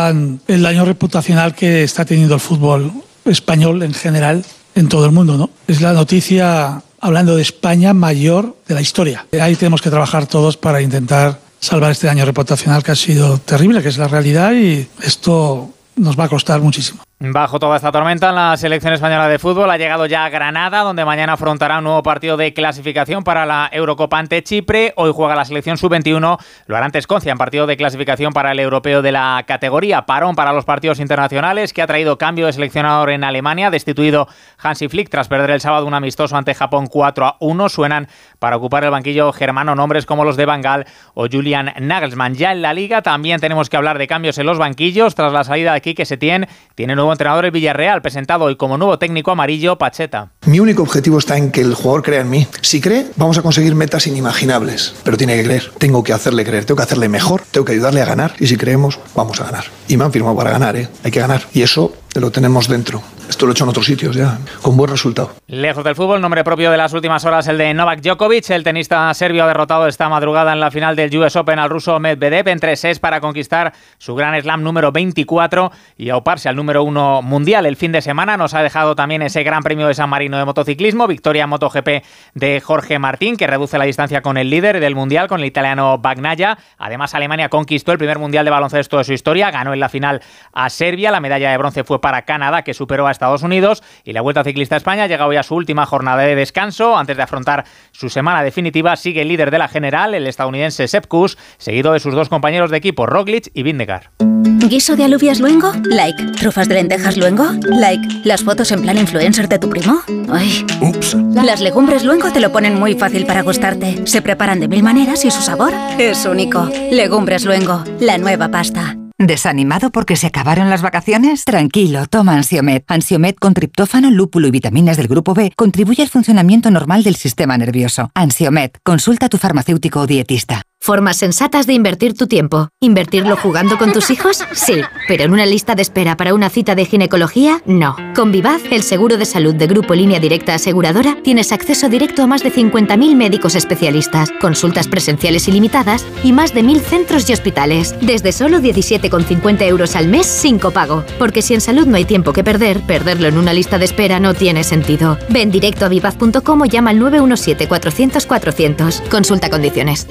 el 0.47 0.63
daño 0.63 0.85
reputacional 0.85 1.55
que 1.55 1.83
está 1.83 2.05
teniendo 2.05 2.35
el 2.35 2.39
fútbol 2.39 2.91
español 3.25 3.83
en 3.83 3.93
general 3.93 4.43
en 4.75 4.89
todo 4.89 5.05
el 5.05 5.11
mundo. 5.11 5.37
¿no? 5.37 5.49
Es 5.67 5.81
la 5.81 5.93
noticia, 5.93 6.81
hablando 6.99 7.35
de 7.35 7.41
España, 7.41 7.93
mayor 7.93 8.57
de 8.67 8.75
la 8.75 8.81
historia. 8.81 9.25
Ahí 9.39 9.55
tenemos 9.55 9.81
que 9.81 9.89
trabajar 9.89 10.27
todos 10.27 10.57
para 10.57 10.81
intentar 10.81 11.39
salvar 11.59 11.91
este 11.91 12.07
daño 12.07 12.25
reputacional 12.25 12.83
que 12.83 12.91
ha 12.91 12.95
sido 12.95 13.37
terrible, 13.37 13.81
que 13.81 13.89
es 13.89 13.97
la 13.97 14.07
realidad 14.07 14.53
y 14.53 14.87
esto 15.01 15.69
nos 15.95 16.19
va 16.19 16.25
a 16.25 16.29
costar 16.29 16.59
muchísimo. 16.61 17.03
Bajo 17.19 17.57
toda 17.57 17.77
esta 17.77 17.89
tormenta, 17.89 18.33
la 18.33 18.57
selección 18.57 18.91
española 18.91 19.29
de 19.29 19.39
fútbol 19.39 19.71
ha 19.71 19.77
llegado 19.77 20.05
ya 20.07 20.25
a 20.25 20.29
Granada, 20.29 20.81
donde 20.81 21.05
mañana 21.05 21.33
afrontará 21.33 21.77
un 21.77 21.85
nuevo 21.85 22.03
partido 22.03 22.35
de 22.35 22.53
clasificación 22.53 23.23
para 23.23 23.45
la 23.45 23.69
Eurocopa 23.71 24.19
ante 24.19 24.43
Chipre. 24.43 24.91
Hoy 24.97 25.13
juega 25.15 25.33
la 25.33 25.45
selección 25.45 25.77
sub-21, 25.77 26.37
lo 26.65 26.75
hará 26.75 26.85
ante 26.85 26.99
Escocia 26.99 27.31
en 27.31 27.37
partido 27.37 27.65
de 27.65 27.77
clasificación 27.77 28.33
para 28.33 28.51
el 28.51 28.59
europeo 28.59 29.01
de 29.01 29.13
la 29.13 29.41
categoría. 29.47 30.05
Parón 30.05 30.35
para 30.35 30.51
los 30.51 30.65
partidos 30.65 30.99
internacionales, 30.99 31.71
que 31.71 31.81
ha 31.81 31.87
traído 31.87 32.17
cambio 32.17 32.47
de 32.47 32.51
seleccionador 32.51 33.09
en 33.11 33.23
Alemania, 33.23 33.69
destituido 33.71 34.27
Hansi 34.57 34.89
Flick 34.89 35.09
tras 35.09 35.29
perder 35.29 35.51
el 35.51 35.61
sábado 35.61 35.85
un 35.85 35.93
amistoso 35.93 36.35
ante 36.35 36.53
Japón 36.53 36.87
4 36.87 37.25
a 37.25 37.37
1. 37.39 37.69
Suenan 37.69 38.09
para 38.39 38.57
ocupar 38.57 38.83
el 38.83 38.91
banquillo 38.91 39.31
germano 39.31 39.75
nombres 39.75 40.05
como 40.05 40.25
los 40.25 40.35
de 40.35 40.45
Bangal 40.45 40.87
o 41.13 41.27
Julian 41.31 41.73
Nagelsmann. 41.79 42.35
Ya 42.35 42.51
en 42.51 42.61
la 42.61 42.73
liga 42.73 43.01
también 43.01 43.39
tenemos 43.39 43.69
que 43.69 43.77
hablar 43.77 43.97
de 43.97 44.07
cambios 44.07 44.37
en 44.39 44.45
los 44.45 44.57
banquillos. 44.57 45.15
Tras 45.15 45.31
la 45.31 45.45
salida 45.45 45.73
de 45.73 45.79
Quique 45.79 46.03
Setién, 46.03 46.49
tiene 46.75 46.95
nuevo 46.95 47.12
entrenador 47.13 47.45
el 47.45 47.51
Villarreal, 47.51 48.01
presentado 48.01 48.45
hoy 48.45 48.55
como 48.55 48.77
nuevo 48.77 48.99
técnico 48.99 49.31
amarillo, 49.31 49.77
Pacheta. 49.77 50.31
Mi 50.45 50.59
único 50.59 50.83
objetivo 50.83 51.17
está 51.17 51.37
en 51.37 51.51
que 51.51 51.61
el 51.61 51.73
jugador 51.73 52.03
crea 52.03 52.21
en 52.21 52.29
mí. 52.29 52.47
Si 52.61 52.81
cree, 52.81 53.07
vamos 53.15 53.37
a 53.37 53.41
conseguir 53.41 53.75
metas 53.75 54.07
inimaginables. 54.07 54.95
Pero 55.03 55.17
tiene 55.17 55.37
que 55.37 55.43
creer. 55.43 55.71
Tengo 55.77 56.03
que 56.03 56.13
hacerle 56.13 56.43
creer, 56.43 56.65
tengo 56.65 56.77
que 56.77 56.83
hacerle 56.83 57.09
mejor, 57.09 57.43
tengo 57.51 57.65
que 57.65 57.73
ayudarle 57.73 58.01
a 58.01 58.05
ganar. 58.05 58.33
Y 58.39 58.47
si 58.47 58.57
creemos, 58.57 58.99
vamos 59.15 59.39
a 59.39 59.45
ganar. 59.45 59.65
Y 59.87 59.97
me 59.97 60.03
han 60.03 60.11
firmado 60.11 60.35
para 60.35 60.51
ganar, 60.51 60.75
¿eh? 60.75 60.89
Hay 61.03 61.11
que 61.11 61.19
ganar. 61.19 61.43
Y 61.53 61.61
eso 61.61 61.93
lo 62.15 62.31
tenemos 62.31 62.67
dentro. 62.67 63.01
Esto 63.33 63.47
lo 63.47 63.51
he 63.51 63.53
hecho 63.53 63.63
en 63.63 63.71
otros 63.71 63.87
sitios 63.87 64.15
ya, 64.15 64.37
con 64.61 64.77
buen 64.77 64.91
resultado. 64.91 65.31
Lejos 65.47 65.83
del 65.83 65.95
fútbol, 65.95 66.21
nombre 66.21 66.43
propio 66.43 66.69
de 66.69 66.77
las 66.77 66.93
últimas 66.93 67.25
horas, 67.25 67.47
el 67.47 67.57
de 67.57 67.73
Novak 67.73 67.99
Djokovic. 67.99 68.47
El 68.51 68.63
tenista 68.63 69.11
serbio 69.15 69.43
ha 69.43 69.47
derrotado 69.47 69.87
esta 69.87 70.07
madrugada 70.07 70.53
en 70.53 70.59
la 70.59 70.69
final 70.69 70.95
del 70.95 71.17
US 71.17 71.35
Open 71.35 71.57
al 71.57 71.71
ruso 71.71 71.99
Medvedev 71.99 72.47
en 72.49 72.59
tres 72.59 72.81
sets 72.81 72.99
para 72.99 73.19
conquistar 73.21 73.73
su 73.97 74.13
gran 74.13 74.39
slam 74.39 74.61
número 74.61 74.91
24 74.91 75.71
y 75.97 76.11
auparse 76.11 76.47
al 76.47 76.55
número 76.55 76.83
uno 76.83 77.23
mundial. 77.23 77.65
El 77.65 77.75
fin 77.75 77.91
de 77.91 78.03
semana 78.03 78.37
nos 78.37 78.53
ha 78.53 78.61
dejado 78.61 78.93
también 78.93 79.23
ese 79.23 79.41
gran 79.41 79.63
premio 79.63 79.87
de 79.87 79.95
San 79.95 80.11
Marino 80.11 80.37
de 80.37 80.45
motociclismo, 80.45 81.07
victoria 81.07 81.47
MotoGP 81.47 82.03
de 82.35 82.61
Jorge 82.61 82.99
Martín, 82.99 83.35
que 83.35 83.47
reduce 83.47 83.79
la 83.79 83.85
distancia 83.85 84.21
con 84.21 84.37
el 84.37 84.51
líder 84.51 84.79
del 84.79 84.93
mundial, 84.93 85.27
con 85.27 85.39
el 85.39 85.47
italiano 85.47 85.97
Bagnaya. 85.97 86.59
Además, 86.77 87.15
Alemania 87.15 87.49
conquistó 87.49 87.93
el 87.93 87.97
primer 87.97 88.19
mundial 88.19 88.45
de 88.45 88.51
baloncesto 88.51 88.99
de 88.99 89.05
su 89.05 89.13
historia, 89.13 89.49
ganó 89.49 89.73
en 89.73 89.79
la 89.79 89.89
final 89.89 90.21
a 90.53 90.69
Serbia. 90.69 91.09
La 91.09 91.19
medalla 91.19 91.49
de 91.49 91.57
bronce 91.57 91.83
fue 91.83 91.99
para 91.99 92.21
Canadá, 92.25 92.61
que 92.61 92.75
superó 92.75 93.07
a 93.07 93.22
Estados 93.23 93.43
Unidos. 93.43 93.83
Y 94.03 94.13
la 94.13 94.21
Vuelta 94.21 94.43
Ciclista 94.43 94.75
a 94.75 94.77
España 94.77 95.03
ha 95.03 95.07
llegado 95.07 95.31
ya 95.31 95.39
a 95.39 95.43
su 95.43 95.55
última 95.55 95.85
jornada 95.85 96.23
de 96.23 96.35
descanso. 96.35 96.97
Antes 96.97 97.15
de 97.15 97.23
afrontar 97.23 97.63
su 97.91 98.09
semana 98.09 98.43
definitiva, 98.43 98.95
sigue 98.95 99.21
el 99.21 99.29
líder 99.29 99.49
de 99.49 99.57
la 99.57 99.69
general, 99.69 100.13
el 100.13 100.27
estadounidense 100.27 100.87
Sepp 100.87 101.07
Kuss, 101.07 101.37
seguido 101.57 101.93
de 101.93 101.99
sus 101.99 102.13
dos 102.13 102.27
compañeros 102.29 102.69
de 102.69 102.77
equipo, 102.77 103.05
Roglic 103.05 103.49
y 103.53 103.63
Vindegar. 103.63 104.11
¿Guiso 104.19 104.95
de 104.95 105.05
alubias 105.05 105.39
luengo? 105.39 105.71
Like. 105.83 106.31
¿Trufas 106.39 106.67
de 106.67 106.75
lentejas 106.75 107.17
luengo? 107.17 107.45
Like. 107.63 108.21
¿Las 108.23 108.43
fotos 108.43 108.71
en 108.71 108.81
plan 108.81 108.97
influencer 108.97 109.47
de 109.47 109.59
tu 109.59 109.69
primo? 109.69 110.01
Ay. 110.31 110.65
Ups. 110.81 111.15
Las 111.33 111.61
legumbres 111.61 112.03
luengo 112.03 112.31
te 112.31 112.39
lo 112.39 112.51
ponen 112.51 112.75
muy 112.75 112.95
fácil 112.95 113.25
para 113.25 113.41
gustarte. 113.41 114.05
Se 114.05 114.21
preparan 114.21 114.59
de 114.59 114.67
mil 114.67 114.83
maneras 114.83 115.25
y 115.25 115.31
su 115.31 115.41
sabor 115.41 115.73
es 115.97 116.25
único. 116.25 116.69
Legumbres 116.91 117.45
luengo, 117.45 117.83
la 117.99 118.17
nueva 118.17 118.49
pasta. 118.49 118.97
¿Desanimado 119.19 119.91
porque 119.91 120.15
se 120.15 120.27
acabaron 120.27 120.71
las 120.71 120.81
vacaciones? 120.81 121.45
Tranquilo, 121.45 122.07
toma 122.07 122.33
Ansiomet. 122.33 122.83
Ansiomet 122.87 123.37
con 123.39 123.53
triptófano, 123.53 124.09
lúpulo 124.09 124.47
y 124.47 124.51
vitaminas 124.51 124.97
del 124.97 125.07
grupo 125.07 125.35
B 125.35 125.53
contribuye 125.55 126.01
al 126.01 126.09
funcionamiento 126.09 126.71
normal 126.71 127.03
del 127.03 127.15
sistema 127.15 127.57
nervioso. 127.57 128.09
Ansiomet, 128.15 128.79
consulta 128.83 129.27
a 129.27 129.29
tu 129.29 129.37
farmacéutico 129.37 129.99
o 130.01 130.07
dietista. 130.07 130.63
Formas 130.83 131.15
sensatas 131.15 131.65
de 131.65 131.71
invertir 131.71 132.13
tu 132.13 132.27
tiempo. 132.27 132.67
¿Invertirlo 132.81 133.37
jugando 133.37 133.77
con 133.77 133.93
tus 133.93 134.11
hijos? 134.11 134.43
Sí. 134.51 134.81
Pero 135.07 135.23
en 135.23 135.31
una 135.31 135.45
lista 135.45 135.75
de 135.75 135.81
espera 135.81 136.17
para 136.17 136.33
una 136.33 136.49
cita 136.49 136.75
de 136.75 136.83
ginecología, 136.83 137.61
no. 137.65 137.95
Con 138.13 138.33
Vivaz, 138.33 138.61
el 138.69 138.83
seguro 138.83 139.15
de 139.15 139.23
salud 139.23 139.55
de 139.55 139.67
Grupo 139.67 139.93
Línea 139.93 140.19
Directa 140.19 140.55
Aseguradora, 140.55 141.17
tienes 141.23 141.53
acceso 141.53 141.87
directo 141.87 142.21
a 142.21 142.27
más 142.27 142.43
de 142.43 142.51
50.000 142.51 143.15
médicos 143.15 143.55
especialistas, 143.55 144.29
consultas 144.41 144.89
presenciales 144.89 145.47
ilimitadas 145.47 146.05
y 146.21 146.33
más 146.33 146.53
de 146.53 146.65
1.000 146.65 146.81
centros 146.81 147.29
y 147.29 147.33
hospitales. 147.33 147.95
Desde 148.01 148.33
solo 148.33 148.59
17,50 148.59 149.61
euros 149.61 149.95
al 149.95 150.09
mes 150.09 150.25
sin 150.25 150.59
copago. 150.59 151.05
Porque 151.17 151.41
si 151.41 151.53
en 151.53 151.61
salud 151.61 151.87
no 151.87 151.95
hay 151.95 152.03
tiempo 152.03 152.33
que 152.33 152.43
perder, 152.43 152.81
perderlo 152.81 153.29
en 153.29 153.37
una 153.37 153.53
lista 153.53 153.77
de 153.77 153.85
espera 153.85 154.19
no 154.19 154.33
tiene 154.33 154.65
sentido. 154.65 155.17
Ven 155.29 155.49
directo 155.49 155.85
a 155.85 155.87
vivaz.com 155.87 156.61
o 156.61 156.65
llama 156.65 156.89
al 156.89 156.99
917-400-400. 156.99 159.07
Consulta 159.07 159.49
condiciones. 159.49 160.07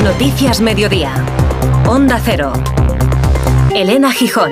Noticias 0.00 0.60
Mediodía. 0.60 1.12
Onda 1.86 2.20
Cero. 2.24 2.52
Elena 3.72 4.10
Gijón. 4.10 4.50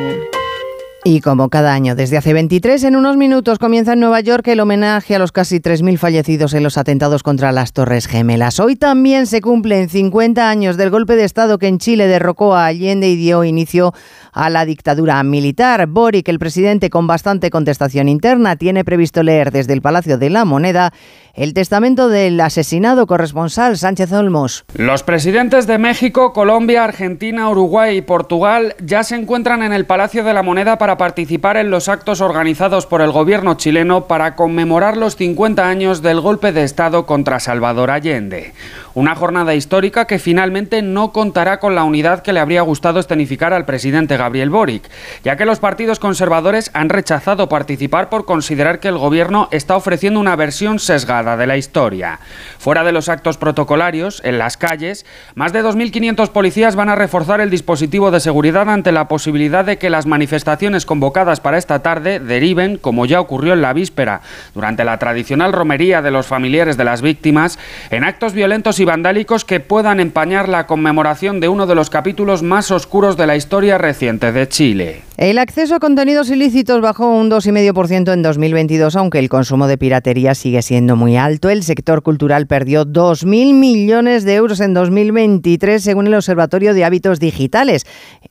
Y 1.03 1.23
como 1.23 1.49
cada 1.49 1.73
año, 1.73 1.95
desde 1.97 2.19
hace 2.19 2.35
23, 2.35 2.85
en 2.85 2.95
unos 2.95 3.17
minutos 3.17 3.59
comienza 3.59 3.95
en 3.95 4.01
Nueva 4.01 4.21
York 4.21 4.47
el 4.49 4.61
homenaje 4.61 5.17
a 5.17 5.19
los 5.19 5.33
casi 5.33 5.59
3.000 5.59 5.97
fallecidos 5.97 6.53
en 6.53 6.63
los 6.63 6.77
atentados 6.77 7.23
contra 7.23 7.53
las 7.53 7.73
Torres 7.73 8.07
Gemelas. 8.07 8.61
Hoy 8.61 8.77
también 8.77 9.27
se 9.27 9.41
cumplen 9.41 9.89
50 9.89 10.49
años 10.49 10.77
del 10.77 10.91
golpe 10.91 11.17
de 11.17 11.25
Estado 11.25 11.59
que 11.59 11.69
en 11.69 11.79
Chile 11.79 12.07
derrocó 12.07 12.55
a 12.55 12.67
Allende 12.67 13.09
y 13.09 13.17
dio 13.17 13.43
inicio 13.45 13.95
a 14.33 14.51
la 14.51 14.67
dictadura 14.67 15.23
militar. 15.23 15.87
Boric, 15.87 16.29
el 16.29 16.39
presidente 16.39 16.91
con 16.91 17.07
bastante 17.07 17.49
contestación 17.51 18.09
interna, 18.09 18.57
tiene 18.57 18.85
previsto 18.85 19.23
leer 19.23 19.53
desde 19.53 19.73
el 19.73 19.81
Palacio 19.81 20.19
de 20.19 20.29
la 20.29 20.45
Moneda 20.45 20.93
el 21.41 21.55
testamento 21.55 22.11
del 22.11 22.39
asesinado 22.39 23.07
corresponsal 23.07 23.79
Sánchez 23.79 24.13
Olmos. 24.13 24.67
Los 24.75 25.03
presidentes 25.03 25.67
de 25.67 25.79
México, 25.79 26.35
Colombia, 26.35 26.85
Argentina, 26.85 27.49
Uruguay 27.49 27.97
y 27.97 28.03
Portugal 28.03 28.75
ya 28.85 29.03
se 29.05 29.17
encuentran 29.17 29.63
en 29.63 29.73
el 29.73 29.87
Palacio 29.87 30.23
de 30.23 30.35
la 30.35 30.43
Moneda 30.43 30.77
para 30.77 30.99
participar 30.99 31.57
en 31.57 31.71
los 31.71 31.89
actos 31.89 32.21
organizados 32.21 32.85
por 32.85 33.01
el 33.01 33.11
gobierno 33.11 33.55
chileno 33.55 34.05
para 34.05 34.37
conmemorar 34.37 34.99
los 34.99 35.17
50 35.17 35.67
años 35.67 36.03
del 36.03 36.21
golpe 36.21 36.53
de 36.53 36.63
Estado 36.63 37.07
contra 37.07 37.41
Salvador 37.41 37.91
Allende. 37.91 38.53
Una 38.93 39.15
jornada 39.15 39.55
histórica 39.55 40.07
que 40.07 40.19
finalmente 40.19 40.83
no 40.83 41.11
contará 41.13 41.59
con 41.59 41.75
la 41.75 41.85
unidad 41.85 42.23
que 42.23 42.35
le 42.35 42.41
habría 42.41 42.61
gustado 42.61 43.01
escenificar 43.01 43.55
al 43.55 43.65
presidente 43.65 44.19
Gabriel 44.19 44.51
Boric, 44.51 44.91
ya 45.25 45.37
que 45.37 45.47
los 45.47 45.59
partidos 45.59 46.01
conservadores 46.01 46.71
han 46.75 46.91
rechazado 46.91 47.49
participar 47.49 48.11
por 48.11 48.27
considerar 48.27 48.79
que 48.79 48.89
el 48.89 48.99
gobierno 48.99 49.49
está 49.53 49.77
ofreciendo 49.77 50.21
una 50.21 50.37
versión 50.37 50.79
sesgada 50.79 51.30
de 51.37 51.47
la 51.47 51.57
historia. 51.57 52.21
Fuera 52.59 52.85
de 52.85 52.93
los 52.93 53.09
actos 53.09 53.39
protocolarios, 53.39 54.21
en 54.25 54.39
las 54.39 54.57
calles, 54.57 55.07
más 55.35 55.53
de 55.53 55.63
2.500 55.63 56.29
policías 56.31 56.77
van 56.77 56.89
a 56.89 56.95
reforzar 56.95 57.41
el 57.41 57.51
dispositivo 57.51 58.11
de 58.11 58.21
seguridad 58.21 58.69
ante 58.69 58.93
la 58.93 59.09
posibilidad 59.09 59.65
de 59.65 59.79
que 59.79 59.91
las 59.91 60.07
manifestaciones 60.07 60.87
convocadas 60.87 61.41
para 61.41 61.59
esta 61.59 61.83
tarde 61.83 62.21
deriven, 62.21 62.77
como 62.77 63.07
ya 63.07 63.21
ocurrió 63.21 63.53
en 63.53 63.63
la 63.63 63.73
víspera, 63.73 64.21
durante 64.55 64.85
la 64.85 64.99
tradicional 64.99 65.53
romería 65.53 66.03
de 66.03 66.11
los 66.11 66.27
familiares 66.27 66.77
de 66.77 66.85
las 66.85 67.03
víctimas, 67.03 67.59
en 67.91 68.05
actos 68.05 68.33
violentos 68.33 68.81
y 68.81 68.85
vandálicos 68.85 69.45
que 69.45 69.61
puedan 69.61 70.01
empañar 70.01 70.49
la 70.49 70.67
conmemoración 70.67 71.41
de 71.41 71.49
uno 71.49 71.67
de 71.67 71.75
los 71.75 71.91
capítulos 71.91 72.43
más 72.43 72.71
oscuros 72.71 73.17
de 73.17 73.27
la 73.27 73.37
historia 73.37 73.79
reciente 73.79 74.33
de 74.33 74.49
Chile. 74.49 75.10
El 75.21 75.37
acceso 75.37 75.75
a 75.75 75.81
contenidos 75.81 76.31
ilícitos 76.31 76.81
bajó 76.81 77.07
un 77.07 77.31
2,5% 77.31 78.15
en 78.15 78.23
2022, 78.23 78.97
aunque 78.97 79.19
el 79.19 79.29
consumo 79.29 79.67
de 79.67 79.77
piratería 79.77 80.35
sigue 80.35 80.63
siendo 80.63 80.97
muy 80.97 81.19
alto. 81.19 81.51
El 81.51 81.63
sector 81.63 82.03
cultural 82.03 82.47
perdió 82.47 82.87
2.000 82.87 83.53
millones 83.53 84.25
de 84.25 84.37
euros 84.37 84.61
en 84.61 84.73
2023, 84.73 85.83
según 85.83 86.07
el 86.07 86.15
Observatorio 86.15 86.73
de 86.73 86.87
Hábitos 86.87 87.21
Digitales. 87.21 87.85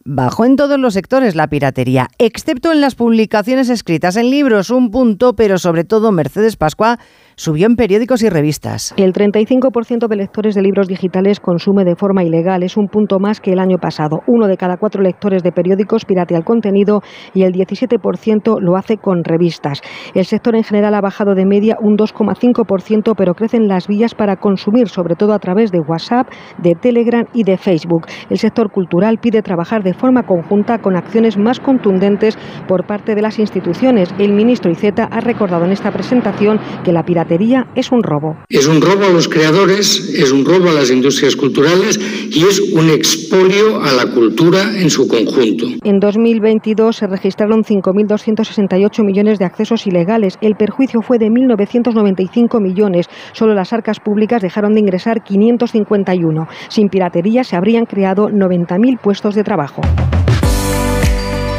Bajó 0.03 0.45
en 0.45 0.55
todos 0.55 0.79
los 0.79 0.95
sectores 0.95 1.35
la 1.35 1.47
piratería, 1.47 2.07
excepto 2.17 2.71
en 2.71 2.81
las 2.81 2.95
publicaciones 2.95 3.69
escritas 3.69 4.15
en 4.15 4.31
libros, 4.31 4.71
un 4.71 4.89
punto, 4.89 5.35
pero 5.35 5.59
sobre 5.59 5.83
todo 5.83 6.11
Mercedes 6.11 6.55
Pascua 6.55 6.97
subió 7.39 7.67
en 7.67 7.77
periódicos 7.77 8.21
y 8.21 8.27
revistas. 8.27 8.93
El 8.97 9.13
35% 9.13 10.09
de 10.09 10.15
lectores 10.17 10.55
de 10.55 10.61
libros 10.61 10.89
digitales 10.89 11.39
consume 11.39 11.85
de 11.85 11.95
forma 11.95 12.21
ilegal, 12.21 12.63
es 12.63 12.75
un 12.75 12.89
punto 12.89 13.17
más 13.17 13.39
que 13.39 13.53
el 13.53 13.59
año 13.59 13.77
pasado. 13.77 14.19
Uno 14.27 14.47
de 14.47 14.57
cada 14.57 14.75
cuatro 14.75 15.01
lectores 15.01 15.41
de 15.41 15.53
periódicos 15.53 16.03
piratea 16.03 16.37
el 16.37 16.43
contenido 16.43 17.01
y 17.33 17.43
el 17.43 17.53
17% 17.53 18.59
lo 18.59 18.75
hace 18.75 18.97
con 18.97 19.23
revistas. 19.23 19.81
El 20.13 20.25
sector 20.25 20.53
en 20.53 20.65
general 20.65 20.93
ha 20.95 20.99
bajado 20.99 21.33
de 21.33 21.45
media 21.45 21.77
un 21.79 21.95
2,5%, 21.95 23.13
pero 23.15 23.33
crecen 23.35 23.69
las 23.69 23.87
vías 23.87 24.15
para 24.15 24.35
consumir, 24.35 24.89
sobre 24.89 25.15
todo 25.15 25.31
a 25.31 25.39
través 25.39 25.71
de 25.71 25.79
WhatsApp, 25.79 26.27
de 26.57 26.75
Telegram 26.75 27.25
y 27.33 27.43
de 27.43 27.57
Facebook. 27.57 28.07
El 28.29 28.37
sector 28.37 28.69
cultural 28.69 29.17
pide 29.17 29.41
trabajar 29.41 29.81
de 29.81 29.93
forma 29.93 30.23
conjunta 30.23 30.79
con 30.79 30.97
acciones 30.97 31.37
más 31.37 31.61
contundentes 31.61 32.37
por 32.67 32.85
parte 32.85 33.15
de 33.15 33.21
las 33.21 33.39
instituciones. 33.39 34.13
El 34.19 34.33
ministro 34.33 34.69
Iceta 34.69 35.05
ha 35.05 35.21
recordado 35.21 35.63
en 35.63 35.71
esta 35.71 35.91
presentación 35.91 36.59
que 36.83 36.91
la 36.91 37.03
piratería 37.29 37.67
es 37.75 37.91
un 37.91 38.01
robo. 38.01 38.37
Es 38.49 38.67
un 38.67 38.81
robo 38.81 39.05
a 39.05 39.09
los 39.09 39.27
creadores, 39.27 40.13
es 40.15 40.31
un 40.31 40.45
robo 40.45 40.69
a 40.69 40.73
las 40.73 40.89
industrias 40.89 41.35
culturales 41.35 41.99
y 42.31 42.43
es 42.43 42.59
un 42.59 42.89
expolio 42.89 43.81
a 43.81 43.91
la 43.91 44.11
cultura 44.11 44.63
en 44.75 44.89
su 44.89 45.07
conjunto. 45.07 45.67
En 45.83 45.99
2022 45.99 46.95
se 46.95 47.07
registraron 47.07 47.63
5.268 47.63 49.05
millones 49.05 49.37
de 49.37 49.45
accesos 49.45 49.85
ilegales. 49.85 50.37
El 50.41 50.55
perjuicio 50.55 51.01
fue 51.01 51.19
de 51.19 51.27
1.995 51.27 52.59
millones. 52.59 53.07
Solo 53.33 53.53
las 53.53 53.73
arcas 53.73 53.99
públicas 53.99 54.41
dejaron 54.41 54.73
de 54.73 54.79
ingresar 54.79 55.23
551. 55.23 56.47
Sin 56.69 56.89
piratería 56.89 57.43
se 57.43 57.55
habrían 57.55 57.85
creado 57.85 58.29
90.000 58.29 58.99
puestos 58.99 59.35
de 59.35 59.43
trabajo. 59.43 59.81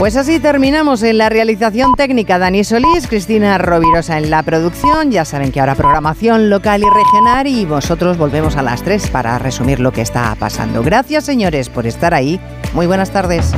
Pues 0.00 0.16
así 0.16 0.40
terminamos 0.40 1.02
en 1.02 1.18
la 1.18 1.28
realización 1.28 1.92
técnica 1.94 2.38
Dani 2.38 2.64
Solís, 2.64 3.06
Cristina 3.06 3.58
Rovirosa 3.58 4.16
en 4.16 4.30
la 4.30 4.42
producción. 4.42 5.10
Ya 5.10 5.26
saben 5.26 5.52
que 5.52 5.60
ahora 5.60 5.74
programación 5.74 6.48
local 6.48 6.80
y 6.80 6.88
regional 6.88 7.46
y 7.46 7.66
vosotros 7.66 8.16
volvemos 8.16 8.56
a 8.56 8.62
las 8.62 8.82
3 8.82 9.10
para 9.10 9.38
resumir 9.38 9.78
lo 9.78 9.92
que 9.92 10.00
está 10.00 10.34
pasando. 10.36 10.82
Gracias 10.82 11.26
señores 11.26 11.68
por 11.68 11.86
estar 11.86 12.14
ahí. 12.14 12.40
Muy 12.72 12.86
buenas 12.86 13.10
tardes. 13.10 13.52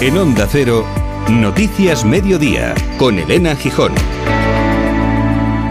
En 0.00 0.18
Onda 0.18 0.48
Cero, 0.50 0.84
Noticias 1.28 2.04
Mediodía 2.04 2.74
con 2.98 3.16
Elena 3.16 3.54
Gijón. 3.54 3.92